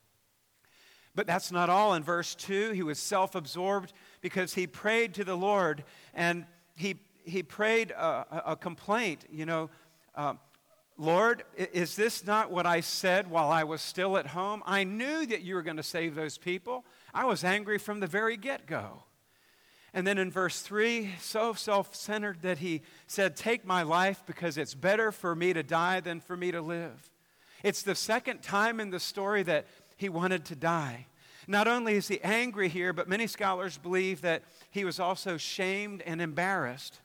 But 1.15 1.27
that's 1.27 1.51
not 1.51 1.71
all. 1.71 1.95
In 1.95 2.03
verse 2.03 2.35
2, 2.35 2.73
he 2.73 2.83
was 2.83 2.99
self 2.99 3.35
absorbed 3.35 3.93
because 4.21 4.55
he 4.55 4.67
prayed 4.67 5.15
to 5.15 5.25
the 5.25 5.37
Lord. 5.37 5.85
And 6.15 6.45
he, 6.79 6.97
he 7.25 7.43
prayed 7.43 7.91
a, 7.91 8.53
a 8.53 8.57
complaint, 8.57 9.25
you 9.31 9.47
know, 9.47 9.71
uh, 10.15 10.35
Lord, 10.97 11.45
is 11.57 11.95
this 11.95 12.27
not 12.27 12.51
what 12.51 12.67
I 12.67 12.81
said 12.81 13.31
while 13.31 13.51
I 13.51 13.63
was 13.63 13.81
still 13.81 14.17
at 14.17 14.27
home? 14.27 14.65
I 14.67 14.83
knew 14.83 15.27
that 15.27 15.43
you 15.43 15.55
were 15.55 15.63
going 15.63 15.77
to 15.77 15.83
save 15.83 16.17
those 16.17 16.39
people. 16.39 16.85
I 17.15 17.25
was 17.25 17.45
angry 17.45 17.79
from 17.79 18.01
the 18.01 18.09
very 18.09 18.37
get 18.37 18.67
go. 18.67 19.05
And 19.95 20.05
then 20.05 20.19
in 20.19 20.31
verse 20.31 20.61
3, 20.61 21.15
so 21.21 21.55
self 21.55 21.95
centered 21.95 22.43
that 22.43 22.59
he 22.59 22.83
said, 23.07 23.37
Take 23.37 23.65
my 23.65 23.83
life 23.83 24.25
because 24.27 24.59
it's 24.59 24.75
better 24.75 25.13
for 25.13 25.37
me 25.37 25.53
to 25.53 25.63
die 25.63 26.01
than 26.01 26.21
for 26.21 26.37
me 26.37 26.51
to 26.51 26.61
live. 26.61 27.11
It's 27.63 27.83
the 27.83 27.95
second 27.95 28.43
time 28.43 28.81
in 28.81 28.91
the 28.91 29.01
story 29.01 29.45
that 29.45 29.67
he 29.97 30.09
wanted 30.09 30.45
to 30.47 30.57
die. 30.57 31.07
Not 31.49 31.67
only 31.67 31.95
is 31.95 32.09
he 32.09 32.21
angry 32.21 32.69
here, 32.69 32.93
but 32.93 33.09
many 33.09 33.27
scholars 33.27 33.79
believe 33.79 34.21
that 34.21 34.43
he 34.71 34.85
was 34.85 35.01
also 35.01 35.39
shamed 35.39 36.03
and 36.03 36.21
embarrassed. 36.21 37.01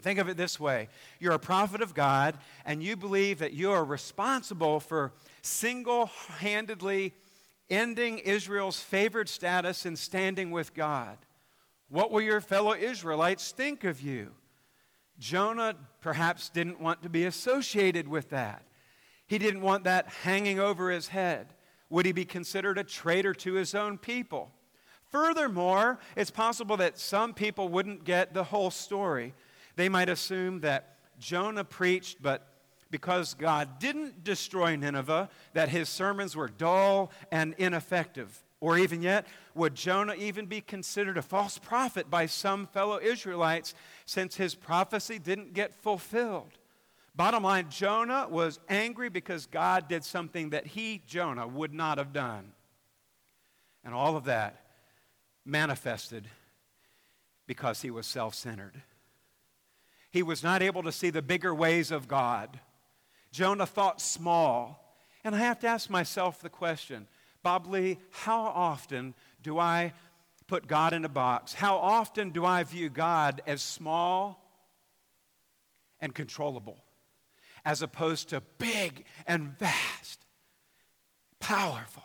Think 0.00 0.20
of 0.20 0.28
it 0.28 0.36
this 0.36 0.60
way 0.60 0.88
you're 1.18 1.32
a 1.32 1.38
prophet 1.38 1.82
of 1.82 1.92
God, 1.92 2.38
and 2.64 2.80
you 2.80 2.96
believe 2.96 3.40
that 3.40 3.52
you 3.52 3.72
are 3.72 3.84
responsible 3.84 4.78
for 4.78 5.12
single 5.42 6.06
handedly 6.38 7.12
ending 7.68 8.18
Israel's 8.18 8.78
favored 8.80 9.28
status 9.28 9.84
and 9.84 9.98
standing 9.98 10.52
with 10.52 10.72
God. 10.72 11.18
What 11.88 12.12
will 12.12 12.20
your 12.20 12.40
fellow 12.40 12.72
Israelites 12.72 13.50
think 13.50 13.82
of 13.82 14.00
you? 14.00 14.30
Jonah 15.18 15.74
perhaps 16.00 16.50
didn't 16.50 16.80
want 16.80 17.02
to 17.02 17.08
be 17.08 17.24
associated 17.24 18.06
with 18.06 18.30
that. 18.30 18.62
He 19.26 19.38
didn't 19.38 19.62
want 19.62 19.84
that 19.84 20.08
hanging 20.22 20.60
over 20.60 20.90
his 20.90 21.08
head. 21.08 21.48
Would 21.90 22.06
he 22.06 22.12
be 22.12 22.24
considered 22.24 22.78
a 22.78 22.84
traitor 22.84 23.32
to 23.34 23.54
his 23.54 23.74
own 23.74 23.98
people? 23.98 24.52
Furthermore, 25.10 25.98
it's 26.16 26.30
possible 26.30 26.76
that 26.78 26.98
some 26.98 27.32
people 27.32 27.68
wouldn't 27.68 28.04
get 28.04 28.34
the 28.34 28.44
whole 28.44 28.70
story. 28.70 29.34
They 29.76 29.88
might 29.88 30.08
assume 30.08 30.60
that 30.60 30.96
Jonah 31.18 31.64
preached, 31.64 32.20
but 32.20 32.48
because 32.90 33.34
God 33.34 33.78
didn't 33.78 34.24
destroy 34.24 34.76
Nineveh, 34.76 35.28
that 35.54 35.68
his 35.68 35.88
sermons 35.88 36.36
were 36.36 36.48
dull 36.48 37.10
and 37.30 37.54
ineffective. 37.58 38.42
Or 38.60 38.78
even 38.78 39.02
yet, 39.02 39.26
would 39.54 39.74
Jonah 39.74 40.14
even 40.14 40.46
be 40.46 40.60
considered 40.60 41.18
a 41.18 41.22
false 41.22 41.58
prophet 41.58 42.10
by 42.10 42.26
some 42.26 42.66
fellow 42.66 42.98
Israelites 42.98 43.74
since 44.06 44.36
his 44.36 44.54
prophecy 44.54 45.18
didn't 45.18 45.52
get 45.52 45.74
fulfilled? 45.74 46.58
Bottom 47.16 47.44
line, 47.44 47.70
Jonah 47.70 48.28
was 48.30 48.60
angry 48.68 49.08
because 49.08 49.46
God 49.46 49.88
did 49.88 50.04
something 50.04 50.50
that 50.50 50.66
he, 50.66 51.02
Jonah, 51.06 51.46
would 51.46 51.72
not 51.72 51.96
have 51.96 52.12
done. 52.12 52.52
And 53.82 53.94
all 53.94 54.16
of 54.16 54.24
that 54.24 54.66
manifested 55.44 56.28
because 57.46 57.80
he 57.80 57.90
was 57.90 58.06
self 58.06 58.34
centered. 58.34 58.82
He 60.10 60.22
was 60.22 60.42
not 60.42 60.62
able 60.62 60.82
to 60.82 60.92
see 60.92 61.08
the 61.08 61.22
bigger 61.22 61.54
ways 61.54 61.90
of 61.90 62.06
God. 62.06 62.60
Jonah 63.32 63.66
thought 63.66 64.00
small. 64.00 64.82
And 65.24 65.34
I 65.34 65.38
have 65.38 65.58
to 65.60 65.66
ask 65.66 65.88
myself 65.88 66.40
the 66.40 66.50
question 66.50 67.06
Bob 67.42 67.66
Lee, 67.66 67.98
how 68.10 68.42
often 68.42 69.14
do 69.42 69.58
I 69.58 69.94
put 70.46 70.66
God 70.66 70.92
in 70.92 71.04
a 71.04 71.08
box? 71.08 71.54
How 71.54 71.76
often 71.76 72.30
do 72.30 72.44
I 72.44 72.62
view 72.62 72.90
God 72.90 73.40
as 73.46 73.62
small 73.62 74.42
and 76.00 76.14
controllable? 76.14 76.78
As 77.66 77.82
opposed 77.82 78.28
to 78.28 78.40
big 78.58 79.04
and 79.26 79.58
vast, 79.58 80.24
powerful. 81.40 82.04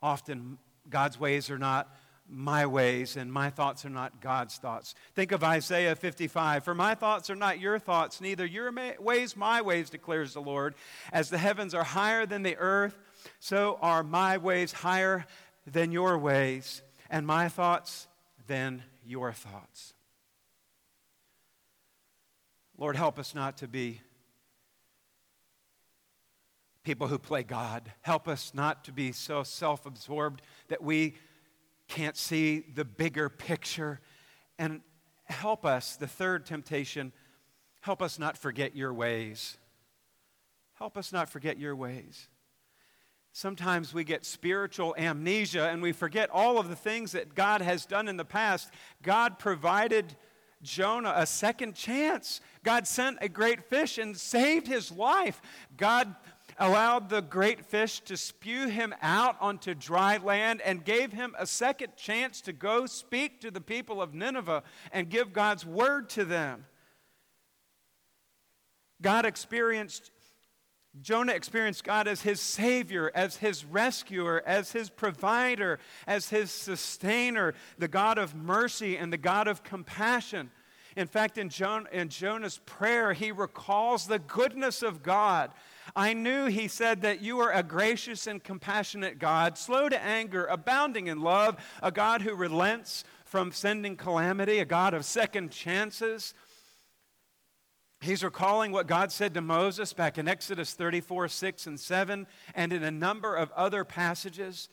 Often, 0.00 0.58
God's 0.88 1.18
ways 1.18 1.50
are 1.50 1.58
not 1.58 1.92
my 2.28 2.64
ways, 2.64 3.16
and 3.16 3.30
my 3.30 3.50
thoughts 3.50 3.84
are 3.84 3.90
not 3.90 4.20
God's 4.20 4.56
thoughts. 4.56 4.94
Think 5.14 5.32
of 5.32 5.42
Isaiah 5.42 5.96
55. 5.96 6.64
For 6.64 6.74
my 6.74 6.94
thoughts 6.94 7.28
are 7.28 7.36
not 7.36 7.58
your 7.58 7.80
thoughts, 7.80 8.20
neither 8.20 8.46
your 8.46 8.72
ways 9.00 9.36
my 9.36 9.60
ways, 9.60 9.90
declares 9.90 10.32
the 10.32 10.40
Lord. 10.40 10.76
As 11.12 11.28
the 11.28 11.38
heavens 11.38 11.74
are 11.74 11.84
higher 11.84 12.24
than 12.24 12.44
the 12.44 12.56
earth, 12.56 12.96
so 13.40 13.78
are 13.82 14.04
my 14.04 14.38
ways 14.38 14.70
higher 14.70 15.26
than 15.66 15.90
your 15.90 16.16
ways, 16.16 16.82
and 17.10 17.26
my 17.26 17.48
thoughts 17.48 18.06
than 18.46 18.84
your 19.04 19.32
thoughts. 19.32 19.92
Lord, 22.82 22.96
help 22.96 23.20
us 23.20 23.32
not 23.32 23.58
to 23.58 23.68
be 23.68 24.00
people 26.82 27.06
who 27.06 27.16
play 27.16 27.44
God. 27.44 27.92
Help 28.00 28.26
us 28.26 28.50
not 28.54 28.82
to 28.86 28.92
be 28.92 29.12
so 29.12 29.44
self 29.44 29.86
absorbed 29.86 30.42
that 30.66 30.82
we 30.82 31.14
can't 31.86 32.16
see 32.16 32.58
the 32.74 32.84
bigger 32.84 33.28
picture. 33.28 34.00
And 34.58 34.80
help 35.26 35.64
us, 35.64 35.94
the 35.94 36.08
third 36.08 36.44
temptation, 36.44 37.12
help 37.82 38.02
us 38.02 38.18
not 38.18 38.36
forget 38.36 38.74
your 38.74 38.92
ways. 38.92 39.58
Help 40.74 40.96
us 40.98 41.12
not 41.12 41.30
forget 41.30 41.60
your 41.60 41.76
ways. 41.76 42.26
Sometimes 43.30 43.94
we 43.94 44.02
get 44.02 44.24
spiritual 44.24 44.92
amnesia 44.98 45.68
and 45.68 45.82
we 45.82 45.92
forget 45.92 46.30
all 46.30 46.58
of 46.58 46.68
the 46.68 46.74
things 46.74 47.12
that 47.12 47.36
God 47.36 47.62
has 47.62 47.86
done 47.86 48.08
in 48.08 48.16
the 48.16 48.24
past. 48.24 48.72
God 49.04 49.38
provided 49.38 50.16
Jonah 50.62 51.14
a 51.16 51.26
second 51.26 51.74
chance. 51.74 52.40
God 52.64 52.86
sent 52.86 53.18
a 53.20 53.28
great 53.28 53.64
fish 53.64 53.98
and 53.98 54.16
saved 54.16 54.66
his 54.66 54.92
life. 54.92 55.42
God 55.76 56.14
allowed 56.58 57.08
the 57.08 57.22
great 57.22 57.64
fish 57.64 58.00
to 58.00 58.16
spew 58.16 58.68
him 58.68 58.94
out 59.02 59.36
onto 59.40 59.74
dry 59.74 60.18
land 60.18 60.60
and 60.60 60.84
gave 60.84 61.12
him 61.12 61.34
a 61.38 61.46
second 61.46 61.96
chance 61.96 62.40
to 62.42 62.52
go 62.52 62.86
speak 62.86 63.40
to 63.40 63.50
the 63.50 63.60
people 63.60 64.00
of 64.00 64.14
Nineveh 64.14 64.62
and 64.92 65.08
give 65.08 65.32
God's 65.32 65.66
word 65.66 66.08
to 66.10 66.24
them. 66.24 66.66
God 69.00 69.26
experienced, 69.26 70.11
Jonah 71.00 71.32
experienced 71.32 71.84
God 71.84 72.06
as 72.06 72.20
his 72.20 72.40
Savior, 72.40 73.10
as 73.14 73.36
his 73.36 73.64
rescuer, 73.64 74.42
as 74.44 74.72
his 74.72 74.90
provider, 74.90 75.78
as 76.06 76.28
his 76.28 76.50
sustainer, 76.50 77.54
the 77.78 77.88
God 77.88 78.18
of 78.18 78.34
mercy 78.34 78.96
and 78.98 79.10
the 79.12 79.18
God 79.18 79.48
of 79.48 79.64
compassion. 79.64 80.50
In 80.94 81.06
fact, 81.06 81.38
in, 81.38 81.50
in 81.92 82.08
Jonah's 82.10 82.58
prayer, 82.66 83.14
he 83.14 83.32
recalls 83.32 84.06
the 84.06 84.18
goodness 84.18 84.82
of 84.82 85.02
God. 85.02 85.52
I 85.96 86.12
knew, 86.12 86.46
he 86.46 86.68
said, 86.68 87.00
that 87.02 87.22
you 87.22 87.40
are 87.40 87.50
a 87.50 87.62
gracious 87.62 88.26
and 88.26 88.44
compassionate 88.44 89.18
God, 89.18 89.56
slow 89.56 89.88
to 89.88 90.00
anger, 90.00 90.44
abounding 90.44 91.06
in 91.06 91.20
love, 91.20 91.56
a 91.82 91.90
God 91.90 92.20
who 92.20 92.34
relents 92.34 93.04
from 93.24 93.52
sending 93.52 93.96
calamity, 93.96 94.58
a 94.58 94.66
God 94.66 94.92
of 94.92 95.06
second 95.06 95.50
chances. 95.50 96.34
He's 98.02 98.24
recalling 98.24 98.72
what 98.72 98.88
God 98.88 99.12
said 99.12 99.32
to 99.34 99.40
Moses 99.40 99.92
back 99.92 100.18
in 100.18 100.26
Exodus 100.26 100.74
34, 100.74 101.28
6, 101.28 101.66
and 101.68 101.78
7, 101.78 102.26
and 102.54 102.72
in 102.72 102.82
a 102.82 102.90
number 102.90 103.36
of 103.36 103.52
other 103.52 103.84
passages. 103.84 104.68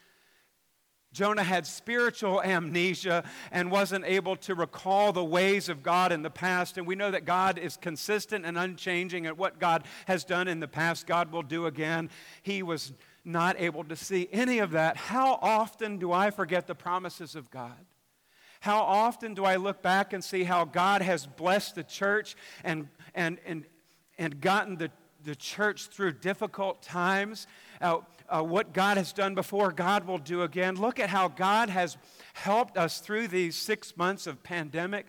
Jonah 1.14 1.44
had 1.44 1.68
spiritual 1.68 2.42
amnesia 2.42 3.24
and 3.52 3.72
wasn't 3.72 4.06
able 4.06 4.36
to 4.38 4.56
recall 4.56 5.12
the 5.12 5.24
ways 5.24 5.70
of 5.70 5.84
God 5.84 6.12
in 6.12 6.24
the 6.24 6.30
past. 6.30 6.78
And 6.78 6.88
we 6.88 6.96
know 6.96 7.12
that 7.12 7.26
God 7.26 7.58
is 7.60 7.78
consistent 7.78 8.46
and 8.46 8.58
unchanging, 8.58 9.28
and 9.28 9.38
what 9.38 9.60
God 9.60 9.86
has 10.06 10.24
done 10.24 10.48
in 10.48 10.60
the 10.60 10.68
past, 10.68 11.06
God 11.06 11.32
will 11.32 11.44
do 11.44 11.68
again. 11.68 12.10
He 12.42 12.64
was 12.64 12.94
not 13.24 13.60
able 13.60 13.84
to 13.84 13.96
see 13.96 14.28
any 14.32 14.58
of 14.58 14.72
that. 14.72 14.98
How 14.98 15.38
often 15.42 15.98
do 15.98 16.12
I 16.12 16.32
forget 16.32 16.66
the 16.66 16.76
promises 16.76 17.36
of 17.36 17.52
God? 17.52 17.86
How 18.62 18.82
often 18.82 19.36
do 19.36 19.46
I 19.46 19.56
look 19.56 19.82
back 19.82 20.12
and 20.12 20.22
see 20.22 20.44
how 20.44 20.66
God 20.66 21.02
has 21.02 21.26
blessed 21.26 21.76
the 21.76 21.84
church 21.84 22.36
and, 22.64 22.90
and, 23.16 23.38
and, 23.46 23.66
and 24.18 24.40
gotten 24.42 24.78
the, 24.78 24.92
the 25.24 25.36
church 25.36 25.88
through 25.88 26.14
difficult 26.14 26.82
times? 26.82 27.48
Uh, 27.82 28.00
uh, 28.30 28.44
what 28.44 28.74
God 28.74 28.98
has 28.98 29.12
done 29.12 29.36
before, 29.36 29.72
God 29.72 30.06
will 30.06 30.18
do 30.18 30.44
again. 30.44 30.76
Look 30.76 31.00
at 31.00 31.10
how 31.10 31.28
God 31.28 31.70
has 31.70 31.98
helped 32.34 32.78
us 32.78 33.00
through 33.00 33.28
these 33.28 33.56
six 33.56 33.98
months 33.98 34.28
of 34.28 34.44
pandemic. 34.44 35.08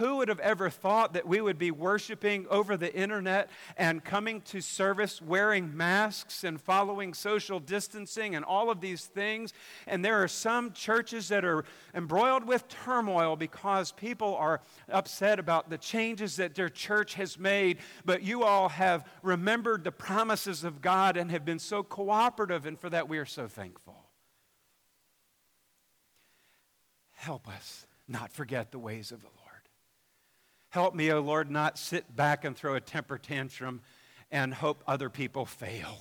Who 0.00 0.16
would 0.16 0.28
have 0.28 0.40
ever 0.40 0.70
thought 0.70 1.12
that 1.12 1.28
we 1.28 1.42
would 1.42 1.58
be 1.58 1.70
worshiping 1.70 2.46
over 2.48 2.78
the 2.78 2.90
internet 2.94 3.50
and 3.76 4.02
coming 4.02 4.40
to 4.46 4.62
service 4.62 5.20
wearing 5.20 5.76
masks 5.76 6.42
and 6.42 6.58
following 6.58 7.12
social 7.12 7.60
distancing 7.60 8.34
and 8.34 8.42
all 8.42 8.70
of 8.70 8.80
these 8.80 9.04
things? 9.04 9.52
And 9.86 10.02
there 10.02 10.22
are 10.22 10.26
some 10.26 10.72
churches 10.72 11.28
that 11.28 11.44
are 11.44 11.66
embroiled 11.94 12.46
with 12.46 12.66
turmoil 12.66 13.36
because 13.36 13.92
people 13.92 14.34
are 14.36 14.62
upset 14.88 15.38
about 15.38 15.68
the 15.68 15.76
changes 15.76 16.36
that 16.36 16.54
their 16.54 16.70
church 16.70 17.12
has 17.16 17.38
made. 17.38 17.76
But 18.02 18.22
you 18.22 18.42
all 18.42 18.70
have 18.70 19.06
remembered 19.22 19.84
the 19.84 19.92
promises 19.92 20.64
of 20.64 20.80
God 20.80 21.18
and 21.18 21.30
have 21.30 21.44
been 21.44 21.58
so 21.58 21.82
cooperative, 21.82 22.64
and 22.64 22.80
for 22.80 22.88
that 22.88 23.06
we 23.06 23.18
are 23.18 23.26
so 23.26 23.48
thankful. 23.48 24.06
Help 27.10 27.46
us 27.46 27.84
not 28.08 28.32
forget 28.32 28.72
the 28.72 28.78
ways 28.78 29.12
of 29.12 29.20
the 29.20 29.26
Lord. 29.26 29.39
Help 30.70 30.94
me, 30.94 31.10
O 31.10 31.18
oh 31.18 31.20
Lord, 31.20 31.50
not 31.50 31.78
sit 31.78 32.14
back 32.14 32.44
and 32.44 32.56
throw 32.56 32.74
a 32.74 32.80
temper 32.80 33.18
tantrum 33.18 33.80
and 34.30 34.54
hope 34.54 34.82
other 34.86 35.10
people 35.10 35.44
fail, 35.44 35.98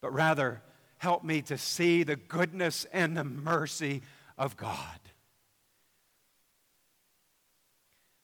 but 0.00 0.12
rather 0.12 0.62
help 0.98 1.24
me 1.24 1.42
to 1.42 1.58
see 1.58 2.04
the 2.04 2.16
goodness 2.16 2.86
and 2.92 3.16
the 3.16 3.24
mercy 3.24 4.02
of 4.38 4.56
God. 4.56 5.00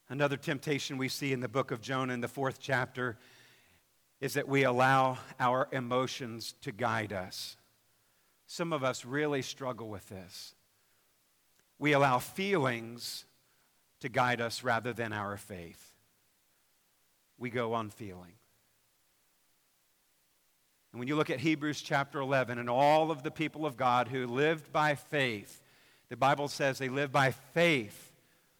Another 0.08 0.36
temptation 0.36 0.96
we 0.96 1.08
see 1.08 1.32
in 1.32 1.40
the 1.40 1.48
book 1.48 1.72
of 1.72 1.80
Jonah 1.80 2.14
in 2.14 2.20
the 2.20 2.28
fourth 2.28 2.58
chapter 2.60 3.18
is 4.20 4.34
that 4.34 4.48
we 4.48 4.64
allow 4.64 5.18
our 5.38 5.68
emotions 5.72 6.54
to 6.62 6.72
guide 6.72 7.12
us. 7.12 7.56
Some 8.46 8.72
of 8.72 8.84
us 8.84 9.04
really 9.04 9.42
struggle 9.42 9.88
with 9.88 10.08
this. 10.08 10.54
We 11.78 11.92
allow 11.92 12.18
feelings 12.18 13.24
to 14.00 14.08
guide 14.08 14.40
us 14.40 14.62
rather 14.62 14.92
than 14.92 15.12
our 15.12 15.36
faith. 15.36 15.92
We 17.38 17.50
go 17.50 17.74
on 17.74 17.90
feeling. 17.90 18.34
And 20.92 20.98
when 20.98 21.08
you 21.08 21.16
look 21.16 21.30
at 21.30 21.40
Hebrews 21.40 21.80
chapter 21.82 22.20
11 22.20 22.58
and 22.58 22.68
all 22.68 23.10
of 23.10 23.22
the 23.22 23.30
people 23.30 23.64
of 23.64 23.76
God 23.76 24.08
who 24.08 24.26
lived 24.26 24.72
by 24.72 24.96
faith, 24.96 25.62
the 26.08 26.16
Bible 26.16 26.48
says 26.48 26.78
they 26.78 26.88
lived 26.88 27.12
by 27.12 27.30
faith, 27.54 28.12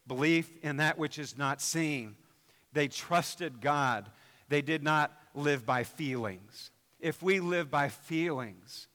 belief 0.06 0.48
in 0.62 0.76
that 0.76 0.96
which 0.96 1.18
is 1.18 1.36
not 1.36 1.60
seen. 1.60 2.14
They 2.72 2.86
trusted 2.86 3.60
God. 3.60 4.08
They 4.48 4.62
did 4.62 4.82
not 4.82 5.12
live 5.34 5.66
by 5.66 5.82
feelings. 5.82 6.70
If 7.00 7.22
we 7.22 7.40
live 7.40 7.70
by 7.70 7.88
feelings, 7.88 8.86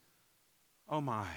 oh 0.88 1.01
my, 1.01 1.27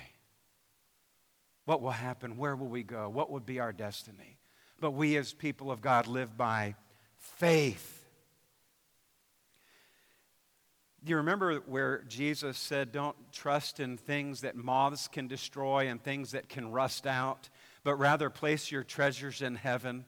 what 1.65 1.83
will 1.83 1.91
happen? 1.91 2.37
Where 2.37 2.55
will 2.55 2.69
we 2.69 2.83
go? 2.83 3.09
What 3.09 3.31
would 3.31 3.45
be 3.45 3.59
our 3.59 3.73
destiny? 3.73 4.38
But 4.81 4.93
we 4.93 5.17
as 5.17 5.33
people 5.33 5.71
of 5.71 5.81
God 5.81 6.07
live 6.07 6.37
by 6.37 6.75
faith. 7.19 8.07
Do 11.05 11.11
you 11.11 11.17
remember 11.17 11.57
where 11.61 12.03
Jesus 12.09 12.59
said, 12.59 12.93
Don't 12.93 13.17
trust 13.33 13.81
in 13.81 13.97
things 13.97 14.41
that 14.41 14.57
moths 14.57 15.09
can 15.09 15.29
destroy 15.29 15.89
and 15.89 16.03
things 16.03 16.33
that 16.33 16.49
can 16.49 16.73
rust 16.73 17.07
out, 17.07 17.49
but 17.85 17.95
rather 17.97 18.31
place 18.31 18.71
your 18.71 18.83
treasures 18.83 19.41
in 19.41 19.55
heaven? 19.55 20.05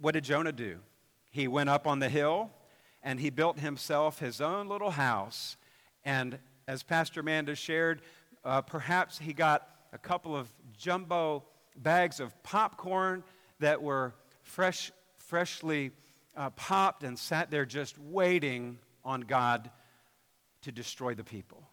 What 0.00 0.14
did 0.14 0.24
Jonah 0.24 0.52
do? 0.52 0.78
He 1.30 1.48
went 1.48 1.68
up 1.68 1.86
on 1.86 1.98
the 1.98 2.08
hill 2.08 2.50
and 3.02 3.18
he 3.20 3.30
built 3.30 3.58
himself 3.58 4.18
his 4.18 4.40
own 4.40 4.68
little 4.68 4.92
house. 4.92 5.56
And 6.04 6.38
as 6.66 6.82
Pastor 6.82 7.22
Manda 7.22 7.54
shared, 7.54 8.02
uh, 8.44 8.62
perhaps 8.62 9.18
he 9.18 9.32
got 9.32 9.68
a 9.92 9.98
couple 9.98 10.36
of 10.36 10.48
jumbo 10.76 11.44
bags 11.82 12.20
of 12.20 12.42
popcorn 12.42 13.24
that 13.60 13.82
were 13.82 14.14
fresh, 14.42 14.92
freshly 15.16 15.92
uh, 16.36 16.50
popped 16.50 17.04
and 17.04 17.18
sat 17.18 17.50
there 17.50 17.66
just 17.66 17.98
waiting 17.98 18.78
on 19.04 19.22
God 19.22 19.70
to 20.62 20.72
destroy 20.72 21.14
the 21.14 21.24
people. 21.24 21.68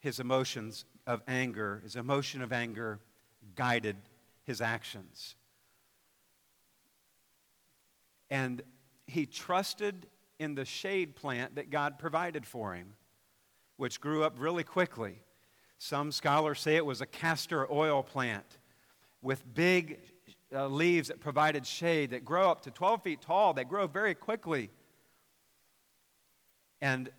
His 0.00 0.20
emotions 0.20 0.84
of 1.06 1.22
anger, 1.26 1.80
his 1.82 1.96
emotion 1.96 2.42
of 2.42 2.52
anger 2.52 3.00
guided 3.56 3.96
his 4.44 4.60
actions. 4.60 5.34
And 8.30 8.62
he 9.06 9.26
trusted 9.26 10.06
in 10.38 10.54
the 10.54 10.64
shade 10.64 11.16
plant 11.16 11.56
that 11.56 11.70
God 11.70 11.98
provided 11.98 12.46
for 12.46 12.74
him, 12.74 12.94
which 13.76 14.00
grew 14.00 14.22
up 14.22 14.38
really 14.38 14.64
quickly. 14.64 15.20
Some 15.78 16.10
scholars 16.12 16.60
say 16.60 16.76
it 16.76 16.84
was 16.84 17.00
a 17.00 17.06
castor 17.06 17.70
oil 17.70 18.02
plant 18.02 18.58
with 19.22 19.42
big 19.54 20.00
uh, 20.52 20.66
leaves 20.66 21.08
that 21.08 21.20
provided 21.20 21.66
shade 21.66 22.10
that 22.10 22.24
grow 22.24 22.50
up 22.50 22.62
to 22.62 22.70
12 22.70 23.02
feet 23.02 23.20
tall. 23.22 23.54
that 23.54 23.68
grow 23.68 23.86
very 23.86 24.14
quickly. 24.14 24.70
And 26.80 27.10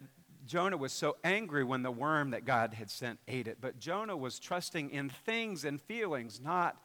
Jonah 0.45 0.77
was 0.77 0.91
so 0.91 1.15
angry 1.23 1.63
when 1.63 1.83
the 1.83 1.91
worm 1.91 2.31
that 2.31 2.43
God 2.45 2.73
had 2.73 2.89
sent 2.89 3.19
ate 3.27 3.47
it. 3.47 3.59
But 3.61 3.79
Jonah 3.79 4.17
was 4.17 4.39
trusting 4.39 4.89
in 4.89 5.09
things 5.09 5.63
and 5.63 5.79
feelings, 5.79 6.41
not 6.43 6.75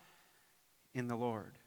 in 0.95 1.09
the 1.09 1.17
Lord. 1.17 1.59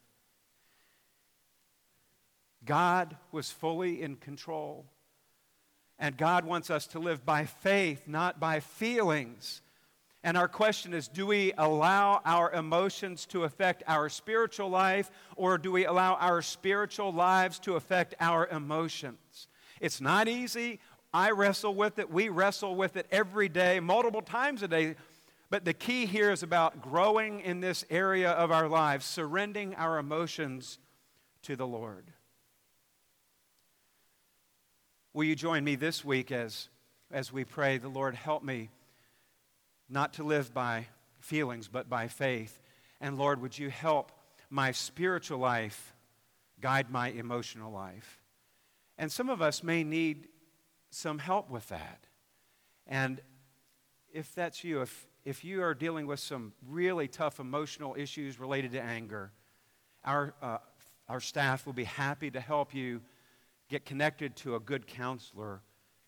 God 2.64 3.18
was 3.32 3.50
fully 3.50 4.02
in 4.02 4.18
control. 4.18 4.86
And 5.98 6.16
God 6.16 6.46
wants 6.46 6.70
us 6.70 6.86
to 6.88 7.00
live 7.00 7.26
by 7.26 7.46
faith, 7.46 8.04
not 8.08 8.40
by 8.40 8.60
feelings. 8.60 9.62
And 10.28 10.36
our 10.36 10.50
question 10.50 10.94
is 10.94 11.08
do 11.08 11.26
we 11.26 11.54
allow 11.58 12.20
our 12.26 12.52
emotions 12.52 13.26
to 13.28 13.46
affect 13.46 13.82
our 13.88 14.10
spiritual 14.10 14.68
life, 14.68 15.10
or 15.38 15.58
do 15.58 15.72
we 15.72 15.86
allow 15.86 16.16
our 16.16 16.42
spiritual 16.42 17.14
lives 17.14 17.60
to 17.60 17.78
affect 17.78 18.14
our 18.20 18.46
emotions? 18.48 19.48
It's 19.80 20.02
not 20.02 20.28
easy. 20.28 20.82
I 21.14 21.32
wrestle 21.32 21.74
with 21.74 21.98
it. 21.98 22.12
We 22.12 22.28
wrestle 22.28 22.76
with 22.76 22.98
it 22.98 23.08
every 23.10 23.48
day, 23.48 23.80
multiple 23.80 24.22
times 24.22 24.64
a 24.64 24.68
day. 24.68 24.96
But 25.50 25.64
the 25.64 25.74
key 25.74 26.06
here 26.06 26.30
is 26.30 26.44
about 26.44 26.82
growing 26.82 27.40
in 27.40 27.62
this 27.62 27.86
area 27.90 28.32
of 28.32 28.52
our 28.52 28.68
lives, 28.68 29.06
surrendering 29.06 29.76
our 29.76 29.98
emotions 29.98 30.78
to 31.44 31.56
the 31.56 31.66
Lord. 31.66 32.12
Will 35.14 35.24
you 35.24 35.38
join 35.38 35.64
me 35.64 35.76
this 35.76 36.04
week 36.04 36.34
as, 36.34 36.68
as 37.14 37.32
we 37.32 37.46
pray, 37.46 37.78
the 37.78 37.88
Lord, 37.88 38.14
help 38.14 38.44
me 38.44 38.72
not 39.90 40.14
to 40.14 40.24
live 40.24 40.54
by 40.54 40.88
feelings, 41.20 41.68
but 41.68 41.90
by 41.90 42.08
faith. 42.08 42.60
And 43.00 43.18
Lord, 43.18 43.42
would 43.42 43.58
you 43.58 43.70
help 43.70 44.12
my 44.50 44.72
spiritual 44.72 45.40
life 45.40 45.94
guide 46.60 46.90
my 46.90 47.10
emotional 47.10 47.72
life? 47.72 48.22
And 48.98 49.12
some 49.12 49.30
of 49.30 49.42
us 49.42 49.64
may 49.64 49.84
need 49.84 50.28
some 50.90 51.20
help 51.20 51.50
with 51.50 51.68
that. 51.70 52.06
And 52.88 53.22
if 54.12 54.34
that's 54.34 54.64
you, 54.64 54.82
if, 54.82 55.08
if 55.26 55.44
you 55.44 55.62
are 55.62 55.74
dealing 55.74 56.08
with 56.08 56.20
some 56.20 56.54
really 56.68 57.08
tough 57.08 57.40
emotional 57.40 57.96
issues 57.98 58.40
related 58.40 58.72
to 58.72 58.82
anger, 58.82 59.32
our, 60.04 60.34
uh, 60.42 60.58
our 61.10 61.20
staff 61.20 61.66
will 61.66 61.74
be 61.74 61.84
happy 61.84 62.32
to 62.32 62.40
help 62.40 62.74
you 62.74 63.02
get 63.70 63.86
connected 63.86 64.36
to 64.38 64.56
a 64.56 64.60
good 64.60 64.88
counselor 64.88 65.62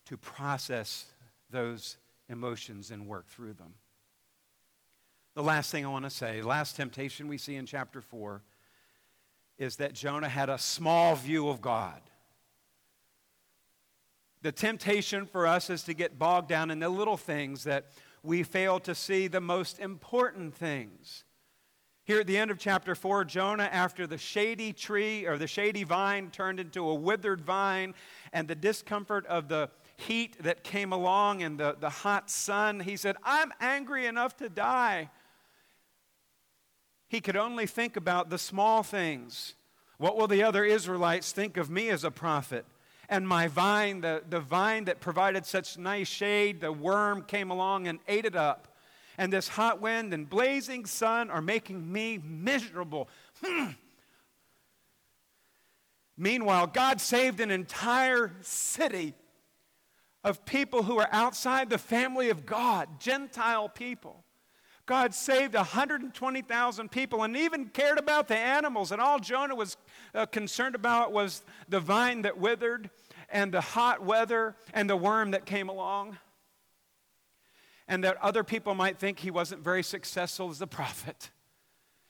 to 0.06 0.16
process 0.16 1.06
those 1.50 1.98
emotions 2.30 2.90
and 2.90 3.06
work 3.06 3.28
through 3.28 3.54
them. 3.54 3.74
The 5.34 5.42
last 5.42 5.70
thing 5.70 5.84
I 5.84 5.88
want 5.88 6.04
to 6.04 6.10
say, 6.10 6.42
last 6.42 6.76
temptation 6.76 7.28
we 7.28 7.38
see 7.38 7.56
in 7.56 7.66
chapter 7.66 8.00
4 8.00 8.42
is 9.58 9.76
that 9.76 9.92
Jonah 9.92 10.28
had 10.28 10.48
a 10.48 10.58
small 10.58 11.14
view 11.16 11.48
of 11.48 11.60
God. 11.60 12.00
The 14.42 14.52
temptation 14.52 15.26
for 15.26 15.46
us 15.46 15.68
is 15.68 15.82
to 15.84 15.94
get 15.94 16.18
bogged 16.18 16.48
down 16.48 16.70
in 16.70 16.78
the 16.78 16.88
little 16.88 17.18
things 17.18 17.64
that 17.64 17.92
we 18.22 18.42
fail 18.42 18.80
to 18.80 18.94
see 18.94 19.28
the 19.28 19.40
most 19.40 19.78
important 19.78 20.54
things. 20.54 21.24
Here 22.04 22.20
at 22.20 22.26
the 22.26 22.38
end 22.38 22.50
of 22.50 22.58
chapter 22.58 22.94
4, 22.94 23.24
Jonah, 23.26 23.68
after 23.70 24.06
the 24.06 24.18
shady 24.18 24.72
tree 24.72 25.26
or 25.26 25.38
the 25.38 25.46
shady 25.46 25.84
vine 25.84 26.30
turned 26.30 26.58
into 26.58 26.88
a 26.88 26.94
withered 26.94 27.40
vine, 27.40 27.94
and 28.32 28.48
the 28.48 28.54
discomfort 28.54 29.26
of 29.26 29.48
the 29.48 29.70
heat 30.00 30.42
that 30.42 30.64
came 30.64 30.92
along 30.92 31.42
and 31.42 31.58
the, 31.58 31.76
the 31.78 31.90
hot 31.90 32.30
sun, 32.30 32.80
he 32.80 32.96
said, 32.96 33.16
I'm 33.22 33.52
angry 33.60 34.06
enough 34.06 34.36
to 34.38 34.48
die. 34.48 35.10
He 37.08 37.20
could 37.20 37.36
only 37.36 37.66
think 37.66 37.96
about 37.96 38.30
the 38.30 38.38
small 38.38 38.82
things. 38.82 39.54
What 39.98 40.16
will 40.16 40.28
the 40.28 40.42
other 40.42 40.64
Israelites 40.64 41.32
think 41.32 41.56
of 41.56 41.70
me 41.70 41.90
as 41.90 42.04
a 42.04 42.10
prophet? 42.10 42.64
And 43.08 43.26
my 43.26 43.48
vine, 43.48 44.00
the, 44.00 44.22
the 44.28 44.40
vine 44.40 44.84
that 44.84 45.00
provided 45.00 45.44
such 45.44 45.76
nice 45.76 46.08
shade, 46.08 46.60
the 46.60 46.72
worm 46.72 47.22
came 47.22 47.50
along 47.50 47.88
and 47.88 47.98
ate 48.06 48.24
it 48.24 48.36
up. 48.36 48.68
And 49.18 49.32
this 49.32 49.48
hot 49.48 49.80
wind 49.80 50.14
and 50.14 50.30
blazing 50.30 50.86
sun 50.86 51.30
are 51.30 51.42
making 51.42 51.92
me 51.92 52.18
miserable. 52.24 53.08
Hmm. 53.44 53.70
Meanwhile, 56.16 56.68
God 56.68 57.00
saved 57.00 57.40
an 57.40 57.50
entire 57.50 58.32
city 58.42 59.14
of 60.22 60.44
people 60.44 60.82
who 60.82 60.98
are 60.98 61.08
outside 61.12 61.70
the 61.70 61.78
family 61.78 62.30
of 62.30 62.44
God, 62.44 63.00
Gentile 63.00 63.68
people. 63.68 64.24
God 64.86 65.14
saved 65.14 65.54
120,000 65.54 66.90
people 66.90 67.22
and 67.22 67.36
even 67.36 67.66
cared 67.68 67.98
about 67.98 68.26
the 68.26 68.36
animals. 68.36 68.90
And 68.90 69.00
all 69.00 69.20
Jonah 69.20 69.54
was 69.54 69.76
uh, 70.14 70.26
concerned 70.26 70.74
about 70.74 71.12
was 71.12 71.44
the 71.68 71.78
vine 71.78 72.22
that 72.22 72.38
withered 72.38 72.90
and 73.28 73.52
the 73.52 73.60
hot 73.60 74.04
weather 74.04 74.56
and 74.74 74.90
the 74.90 74.96
worm 74.96 75.30
that 75.30 75.46
came 75.46 75.68
along. 75.68 76.18
And 77.86 78.02
that 78.02 78.16
other 78.20 78.42
people 78.42 78.74
might 78.74 78.98
think 78.98 79.20
he 79.20 79.30
wasn't 79.30 79.62
very 79.62 79.84
successful 79.84 80.50
as 80.50 80.60
a 80.60 80.66
prophet. 80.66 81.30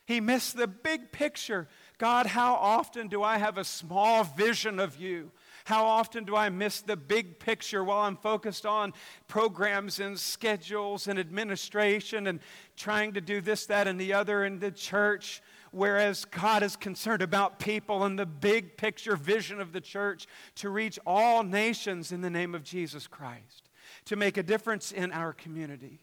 He 0.06 0.20
missed 0.20 0.56
the 0.56 0.66
big 0.66 1.12
picture. 1.12 1.68
God, 1.98 2.26
how 2.26 2.54
often 2.54 3.08
do 3.08 3.22
I 3.22 3.38
have 3.38 3.58
a 3.58 3.64
small 3.64 4.24
vision 4.24 4.80
of 4.80 4.96
you? 4.96 5.30
How 5.64 5.84
often 5.84 6.24
do 6.24 6.36
I 6.36 6.48
miss 6.48 6.80
the 6.80 6.96
big 6.96 7.38
picture 7.38 7.84
while 7.84 8.00
I'm 8.00 8.16
focused 8.16 8.66
on 8.66 8.92
programs 9.28 10.00
and 10.00 10.18
schedules 10.18 11.08
and 11.08 11.18
administration 11.18 12.26
and 12.26 12.40
trying 12.76 13.12
to 13.14 13.20
do 13.20 13.40
this, 13.40 13.66
that, 13.66 13.86
and 13.86 14.00
the 14.00 14.12
other 14.12 14.44
in 14.44 14.58
the 14.58 14.70
church? 14.70 15.42
Whereas 15.72 16.24
God 16.24 16.62
is 16.62 16.76
concerned 16.76 17.22
about 17.22 17.58
people 17.58 18.04
and 18.04 18.18
the 18.18 18.26
big 18.26 18.76
picture 18.76 19.16
vision 19.16 19.60
of 19.60 19.72
the 19.72 19.80
church 19.80 20.26
to 20.56 20.70
reach 20.70 20.98
all 21.06 21.42
nations 21.42 22.10
in 22.10 22.20
the 22.20 22.30
name 22.30 22.54
of 22.54 22.64
Jesus 22.64 23.06
Christ, 23.06 23.68
to 24.06 24.16
make 24.16 24.36
a 24.36 24.42
difference 24.42 24.90
in 24.90 25.12
our 25.12 25.32
community 25.32 26.00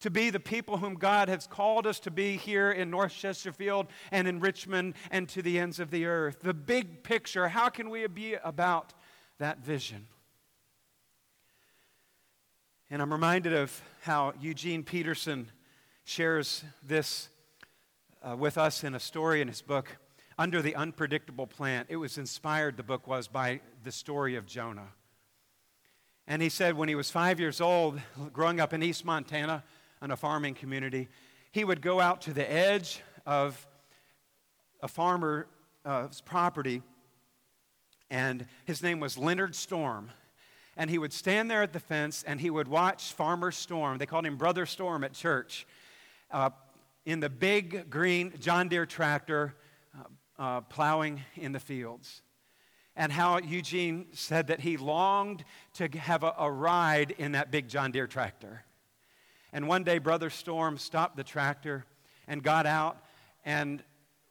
to 0.00 0.10
be 0.10 0.30
the 0.30 0.40
people 0.40 0.78
whom 0.78 0.94
God 0.94 1.28
has 1.28 1.46
called 1.46 1.86
us 1.86 1.98
to 2.00 2.10
be 2.10 2.36
here 2.36 2.70
in 2.70 2.90
North 2.90 3.12
Chesterfield 3.12 3.86
and 4.10 4.28
in 4.28 4.40
Richmond 4.40 4.94
and 5.10 5.28
to 5.30 5.42
the 5.42 5.58
ends 5.58 5.80
of 5.80 5.90
the 5.90 6.06
earth. 6.06 6.40
The 6.42 6.54
big 6.54 7.02
picture, 7.02 7.48
how 7.48 7.68
can 7.68 7.90
we 7.90 8.06
be 8.06 8.34
about 8.34 8.92
that 9.38 9.60
vision? 9.60 10.06
And 12.90 13.02
I'm 13.02 13.12
reminded 13.12 13.52
of 13.52 13.82
how 14.02 14.34
Eugene 14.40 14.84
Peterson 14.84 15.50
shares 16.04 16.62
this 16.84 17.28
uh, 18.22 18.36
with 18.36 18.56
us 18.58 18.84
in 18.84 18.94
a 18.94 19.00
story 19.00 19.40
in 19.40 19.48
his 19.48 19.62
book, 19.62 19.96
Under 20.38 20.62
the 20.62 20.76
Unpredictable 20.76 21.46
Plant. 21.46 21.88
It 21.90 21.96
was 21.96 22.16
inspired, 22.16 22.76
the 22.76 22.82
book 22.82 23.08
was, 23.08 23.26
by 23.26 23.60
the 23.82 23.90
story 23.90 24.36
of 24.36 24.46
Jonah. 24.46 24.88
And 26.28 26.42
he 26.42 26.48
said 26.48 26.76
when 26.76 26.88
he 26.88 26.94
was 26.94 27.10
five 27.10 27.40
years 27.40 27.60
old, 27.60 28.00
growing 28.32 28.60
up 28.60 28.72
in 28.72 28.82
East 28.82 29.04
Montana, 29.04 29.64
in 30.02 30.10
a 30.10 30.16
farming 30.16 30.54
community, 30.54 31.08
he 31.52 31.64
would 31.64 31.80
go 31.80 32.00
out 32.00 32.20
to 32.22 32.32
the 32.32 32.50
edge 32.50 33.00
of 33.24 33.66
a 34.82 34.88
farmer's 34.88 35.46
uh, 35.84 36.08
property, 36.24 36.82
and 38.10 38.46
his 38.64 38.82
name 38.82 39.00
was 39.00 39.16
Leonard 39.16 39.54
Storm. 39.54 40.10
And 40.76 40.90
he 40.90 40.98
would 40.98 41.12
stand 41.12 41.50
there 41.50 41.62
at 41.62 41.72
the 41.72 41.80
fence 41.80 42.22
and 42.26 42.38
he 42.38 42.50
would 42.50 42.68
watch 42.68 43.14
Farmer 43.14 43.50
Storm. 43.50 43.96
They 43.96 44.04
called 44.04 44.26
him 44.26 44.36
Brother 44.36 44.66
Storm 44.66 45.04
at 45.04 45.14
church. 45.14 45.66
Uh, 46.30 46.50
in 47.06 47.20
the 47.20 47.30
big 47.30 47.88
green 47.88 48.34
John 48.38 48.68
Deere 48.68 48.84
tractor 48.84 49.54
uh, 49.98 50.42
uh, 50.42 50.60
plowing 50.62 51.22
in 51.36 51.52
the 51.52 51.60
fields. 51.60 52.20
And 52.94 53.10
how 53.10 53.38
Eugene 53.38 54.08
said 54.12 54.48
that 54.48 54.60
he 54.60 54.76
longed 54.76 55.44
to 55.74 55.88
have 55.98 56.24
a, 56.24 56.34
a 56.38 56.50
ride 56.50 57.12
in 57.12 57.32
that 57.32 57.50
big 57.50 57.68
John 57.68 57.92
Deere 57.92 58.06
tractor. 58.06 58.65
And 59.52 59.68
one 59.68 59.84
day, 59.84 59.98
Brother 59.98 60.30
Storm 60.30 60.78
stopped 60.78 61.16
the 61.16 61.24
tractor 61.24 61.84
and 62.26 62.42
got 62.42 62.66
out 62.66 62.98
and 63.44 63.82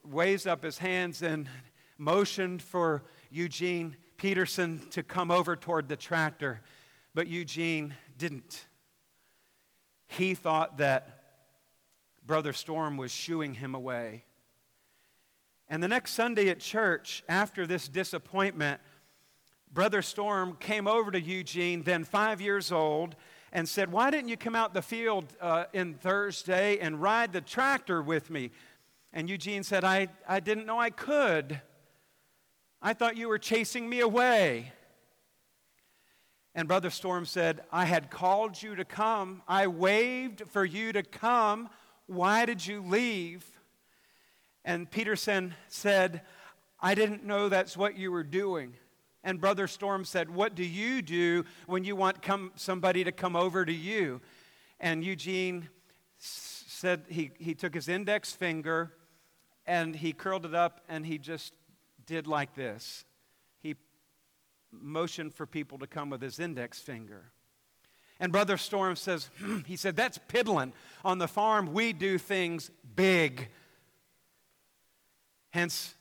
raised 0.04 0.46
up 0.46 0.62
his 0.62 0.78
hands 0.78 1.22
and 1.22 1.48
motioned 1.98 2.62
for 2.62 3.02
Eugene 3.30 3.96
Peterson 4.16 4.80
to 4.90 5.02
come 5.02 5.30
over 5.30 5.56
toward 5.56 5.88
the 5.88 5.96
tractor. 5.96 6.60
But 7.14 7.26
Eugene 7.26 7.94
didn't. 8.18 8.66
He 10.08 10.34
thought 10.34 10.78
that 10.78 11.22
Brother 12.26 12.52
Storm 12.52 12.96
was 12.96 13.10
shooing 13.10 13.54
him 13.54 13.74
away. 13.74 14.24
And 15.68 15.82
the 15.82 15.88
next 15.88 16.12
Sunday 16.12 16.48
at 16.48 16.60
church, 16.60 17.24
after 17.28 17.66
this 17.66 17.88
disappointment, 17.88 18.80
Brother 19.72 20.00
Storm 20.02 20.56
came 20.60 20.86
over 20.86 21.10
to 21.10 21.20
Eugene, 21.20 21.82
then 21.82 22.04
five 22.04 22.40
years 22.40 22.70
old, 22.70 23.16
and 23.52 23.68
said, 23.68 23.92
Why 23.92 24.10
didn't 24.10 24.28
you 24.28 24.36
come 24.36 24.54
out 24.54 24.74
the 24.74 24.82
field 24.82 25.24
uh, 25.40 25.64
in 25.72 25.94
Thursday 25.94 26.78
and 26.78 27.00
ride 27.00 27.32
the 27.32 27.40
tractor 27.40 28.02
with 28.02 28.30
me? 28.30 28.50
And 29.12 29.30
Eugene 29.30 29.62
said, 29.62 29.84
I, 29.84 30.08
I 30.28 30.40
didn't 30.40 30.66
know 30.66 30.78
I 30.78 30.90
could. 30.90 31.60
I 32.82 32.92
thought 32.92 33.16
you 33.16 33.28
were 33.28 33.38
chasing 33.38 33.88
me 33.88 34.00
away. 34.00 34.72
And 36.54 36.68
Brother 36.68 36.90
Storm 36.90 37.26
said, 37.26 37.62
I 37.70 37.84
had 37.84 38.10
called 38.10 38.62
you 38.62 38.76
to 38.76 38.84
come. 38.84 39.42
I 39.46 39.66
waved 39.66 40.42
for 40.48 40.64
you 40.64 40.92
to 40.92 41.02
come. 41.02 41.68
Why 42.06 42.46
did 42.46 42.66
you 42.66 42.82
leave? 42.82 43.44
And 44.64 44.90
Peterson 44.90 45.54
said, 45.68 46.22
I 46.80 46.94
didn't 46.94 47.24
know 47.24 47.48
that's 47.48 47.76
what 47.76 47.96
you 47.96 48.10
were 48.10 48.24
doing. 48.24 48.74
And 49.26 49.40
Brother 49.40 49.66
Storm 49.66 50.04
said, 50.04 50.30
What 50.30 50.54
do 50.54 50.64
you 50.64 51.02
do 51.02 51.44
when 51.66 51.82
you 51.82 51.96
want 51.96 52.22
come, 52.22 52.52
somebody 52.54 53.02
to 53.02 53.10
come 53.10 53.34
over 53.34 53.64
to 53.64 53.72
you? 53.72 54.20
And 54.78 55.02
Eugene 55.02 55.68
said 56.16 57.02
he, 57.08 57.32
he 57.36 57.52
took 57.52 57.74
his 57.74 57.88
index 57.88 58.30
finger 58.30 58.92
and 59.66 59.96
he 59.96 60.12
curled 60.12 60.46
it 60.46 60.54
up 60.54 60.80
and 60.88 61.04
he 61.04 61.18
just 61.18 61.52
did 62.06 62.28
like 62.28 62.54
this. 62.54 63.04
He 63.58 63.74
motioned 64.70 65.34
for 65.34 65.44
people 65.44 65.78
to 65.78 65.88
come 65.88 66.08
with 66.08 66.22
his 66.22 66.38
index 66.38 66.78
finger. 66.78 67.32
And 68.20 68.30
Brother 68.30 68.56
Storm 68.56 68.94
says, 68.94 69.28
he 69.66 69.74
said, 69.74 69.96
that's 69.96 70.20
piddling. 70.28 70.72
On 71.04 71.18
the 71.18 71.26
farm, 71.26 71.72
we 71.72 71.92
do 71.92 72.16
things 72.16 72.70
big. 72.94 73.48
Hence, 75.50 75.95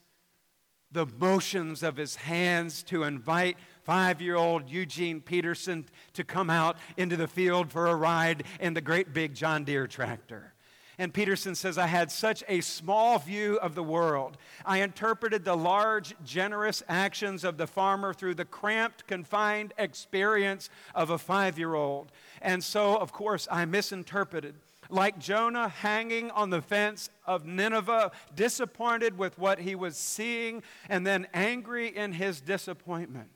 the 0.91 1.06
motions 1.19 1.84
of 1.84 1.98
his 1.98 2.15
hands 2.15 2.82
to 2.84 3.04
invite 3.04 3.58
five 3.84 4.21
year 4.21 4.36
old 4.36 4.69
Eugene 4.69 5.21
Peterson 5.21 5.86
to 6.13 6.24
come 6.24 6.50
out 6.50 6.78
into 6.98 7.15
the 7.15 7.28
field 7.28 7.71
for 7.71 7.88
a 7.88 7.95
ride 7.95 8.43
in 8.60 8.74
the 8.74 8.82
great 8.82 9.13
big 9.13 9.36
John 9.36 9.63
Deere 9.63 9.88
tractor. 9.88 10.55
And 10.97 11.13
Peterson 11.13 11.55
says, 11.55 11.77
I 11.77 11.88
had 11.88 12.12
such 12.12 12.43
a 12.47 12.62
small 12.62 13.19
view 13.19 13.58
of 13.58 13.75
the 13.75 13.84
world. 13.84 14.38
I 14.65 14.81
interpreted 14.81 15.43
the 15.43 15.55
large, 15.55 16.15
generous 16.23 16.84
actions 16.88 17.43
of 17.43 17.58
the 17.58 17.67
farmer 17.67 18.13
through 18.13 18.36
the 18.36 18.45
cramped, 18.45 19.05
confined 19.08 19.73
experience 19.77 20.69
of 20.93 21.10
a 21.10 21.17
five 21.17 21.60
year 21.60 21.75
old. 21.75 22.12
And 22.41 22.63
so, 22.63 22.95
of 22.97 23.12
course, 23.12 23.47
I 23.51 23.65
misinterpreted 23.65 24.55
like 24.89 25.19
Jonah 25.19 25.69
hanging 25.69 26.31
on 26.31 26.49
the 26.49 26.62
fence 26.62 27.10
of 27.25 27.45
Nineveh, 27.45 28.12
disappointed 28.36 29.17
with 29.17 29.38
what 29.38 29.60
he 29.60 29.75
was 29.75 29.97
seeing, 29.97 30.63
and 30.89 31.05
then 31.05 31.27
angry 31.34 31.88
in 31.88 32.13
his 32.13 32.41
disappointment. 32.41 33.29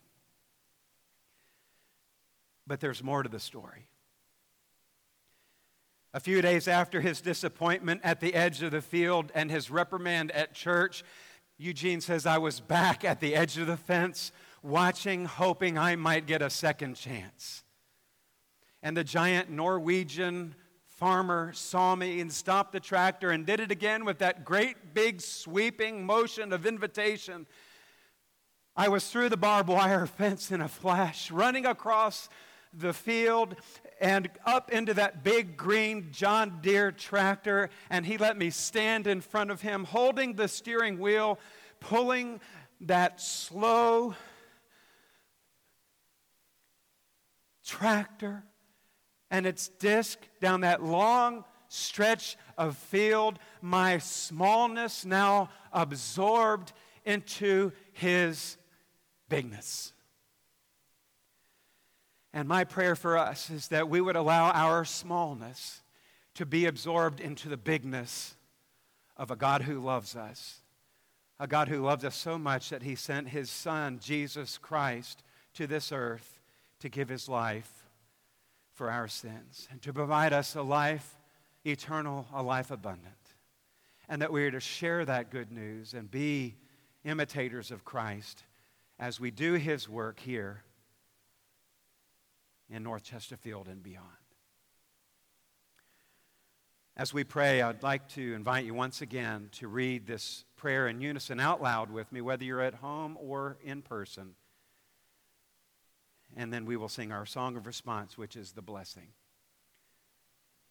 But 2.68 2.80
there's 2.80 3.04
more 3.04 3.24
to 3.24 3.30
the 3.30 3.40
story. 3.40 3.88
A 6.12 6.20
few 6.20 6.42
days 6.42 6.68
after 6.68 7.02
his 7.02 7.22
disappointment 7.22 8.02
at 8.04 8.20
the 8.20 8.34
edge 8.34 8.64
of 8.64 8.72
the 8.72 8.82
field 8.82 9.32
and 9.36 9.52
his 9.52 9.70
reprimand 9.70 10.32
at 10.32 10.56
church, 10.56 11.04
Eugene 11.60 12.02
says, 12.02 12.26
I 12.26 12.40
was 12.40 12.60
back 12.60 13.06
at 13.06 13.20
the 13.20 13.36
edge 13.36 13.58
of 13.60 13.68
the 13.68 13.78
fence, 13.78 14.32
watching, 14.64 15.26
hoping 15.26 15.78
I 15.78 15.96
might 15.96 16.26
get 16.26 16.42
a 16.42 16.50
second 16.50 16.96
chance. 16.96 17.64
And 18.82 18.98
the 18.98 19.04
giant 19.04 19.52
Norwegian 19.52 20.56
farmer 20.88 21.54
saw 21.54 21.96
me 21.96 22.22
and 22.22 22.32
stopped 22.32 22.72
the 22.72 22.80
tractor 22.80 23.30
and 23.30 23.46
did 23.46 23.60
it 23.60 23.72
again 23.72 24.04
with 24.04 24.18
that 24.18 24.44
great 24.44 24.96
big 24.96 25.22
sweeping 25.22 26.06
motion 26.06 26.52
of 26.54 26.66
invitation. 26.66 27.46
I 28.76 28.90
was 28.90 29.10
through 29.10 29.30
the 29.30 29.38
barbed 29.38 29.70
wire 29.70 30.06
fence 30.18 30.50
in 30.52 30.60
a 30.60 30.68
flash, 30.68 31.30
running 31.30 31.68
across 31.68 32.30
the 32.74 32.94
field 32.94 33.56
and 34.00 34.30
up 34.46 34.72
into 34.72 34.94
that 34.94 35.24
big 35.24 35.58
green 35.58 36.10
John 36.12 36.60
Deere 36.62 36.92
tractor, 36.92 37.70
and 37.90 38.06
he 38.06 38.18
let 38.18 38.38
me 38.38 38.50
stand 38.50 39.08
in 39.08 39.22
front 39.22 39.52
of 39.52 39.62
him, 39.62 39.84
holding 39.84 40.36
the 40.36 40.48
steering 40.48 41.00
wheel, 41.00 41.40
pulling 41.80 42.40
that 42.82 43.20
slow 43.20 44.16
tractor 47.66 48.44
and 49.30 49.46
its 49.46 49.68
disc 49.68 50.20
down 50.42 50.62
that 50.62 50.82
long 50.82 51.44
stretch 51.68 52.36
of 52.58 52.76
field, 52.76 53.38
my 53.62 54.00
smallness 54.00 55.06
now 55.06 55.50
absorbed 55.72 56.74
into 57.06 57.72
his 57.94 58.58
bigness. 59.30 59.94
And 62.34 62.48
my 62.48 62.64
prayer 62.64 62.96
for 62.96 63.18
us 63.18 63.50
is 63.50 63.70
that 63.70 63.90
we 63.90 64.02
would 64.02 64.16
allow 64.16 64.52
our 64.52 64.86
smallness 64.86 65.82
to 66.36 66.46
be 66.46 66.66
absorbed 66.66 67.20
into 67.20 67.50
the 67.50 67.58
bigness 67.58 68.36
of 69.18 69.32
a 69.32 69.36
God 69.36 69.64
who 69.64 69.80
loves 69.80 70.16
us. 70.16 70.62
A 71.40 71.48
God 71.48 71.70
who 71.70 71.82
loves 71.82 72.04
us 72.04 72.16
so 72.16 72.38
much 72.38 72.70
that 72.70 72.84
he 72.84 72.96
sent 72.96 73.30
his 73.30 73.50
son, 73.50 74.00
Jesus 74.02 74.58
Christ, 74.58 75.24
to 75.54 75.68
this 75.68 75.92
earth 75.92 76.40
to 76.82 76.90
give 76.90 77.10
his 77.10 77.28
life 77.28 77.86
for 78.74 78.92
our 78.92 79.08
sins 79.08 79.68
and 79.72 79.82
to 79.82 79.94
provide 79.94 80.34
us 80.34 80.56
a 80.56 80.62
life 80.62 81.18
eternal, 81.66 82.28
a 82.34 82.42
life 82.44 82.72
abundant. 82.72 83.14
And 84.08 84.22
that 84.22 84.32
we 84.32 84.44
are 84.44 84.52
to 84.52 84.60
share 84.60 85.06
that 85.06 85.30
good 85.30 85.52
news 85.52 85.94
and 85.94 86.10
be 86.10 86.56
imitators 87.04 87.72
of 87.72 87.86
Christ 87.86 88.44
as 88.98 89.20
we 89.20 89.32
do 89.32 89.54
his 89.54 89.88
work 89.88 90.20
here 90.20 90.64
in 92.70 92.84
North 92.84 93.04
Chesterfield 93.04 93.68
and 93.68 93.82
beyond. 93.82 94.06
As 96.96 97.14
we 97.14 97.24
pray, 97.24 97.62
I'd 97.62 97.82
like 97.82 98.10
to 98.10 98.34
invite 98.34 98.66
you 98.66 98.74
once 98.74 99.02
again 99.02 99.48
to 99.54 99.70
read 99.70 100.06
this 100.06 100.44
prayer 100.58 100.88
in 100.88 101.00
unison 101.00 101.40
out 101.40 101.62
loud 101.62 101.90
with 101.90 102.12
me, 102.12 102.20
whether 102.20 102.44
you're 102.44 102.62
at 102.62 102.74
home 102.74 103.18
or 103.22 103.58
in 103.64 103.82
person. 103.82 104.36
And 106.36 106.52
then 106.52 106.66
we 106.66 106.76
will 106.76 106.90
sing 106.90 107.12
our 107.12 107.26
song 107.26 107.56
of 107.56 107.66
response, 107.66 108.18
which 108.18 108.36
is 108.36 108.52
the 108.52 108.62
blessing. 108.62 109.08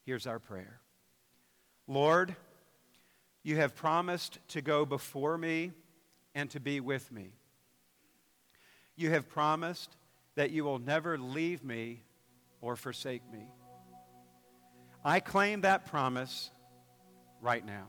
Here's 0.05 0.27
our 0.27 0.39
prayer 0.39 0.81
Lord, 1.87 2.37
you 3.43 3.57
have 3.57 3.75
promised 3.75 4.39
to 4.49 4.61
go 4.61 4.85
before 4.85 5.39
me 5.39 5.73
and 6.35 6.51
to 6.51 6.61
be 6.61 6.81
with 6.81 7.11
me. 7.11 7.33
You 8.97 9.11
have 9.11 9.31
promised 9.31 9.97
that 10.39 10.53
you 10.53 10.63
will 10.63 10.79
never 10.79 11.19
leave 11.19 11.65
me 11.65 12.05
or 12.61 12.77
forsake 12.77 13.29
me. 13.33 13.49
I 15.05 15.19
claim 15.19 15.63
that 15.63 15.87
promise 15.87 16.53
right 17.41 17.67
now. 17.67 17.89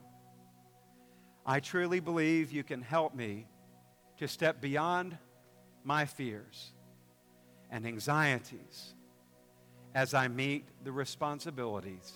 I 1.46 1.60
truly 1.60 2.00
believe 2.00 2.52
you 2.52 2.64
can 2.64 2.82
help 2.82 3.14
me 3.14 3.46
to 4.18 4.28
step 4.28 4.62
beyond 4.62 5.16
my 5.84 6.08
fears 6.08 6.72
and 7.70 7.86
anxieties 7.86 8.96
as 9.94 10.16
I 10.16 10.28
meet 10.28 10.66
the 10.84 10.92
responsibilities 10.92 12.12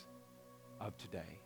of 0.81 0.97
today. 0.97 1.42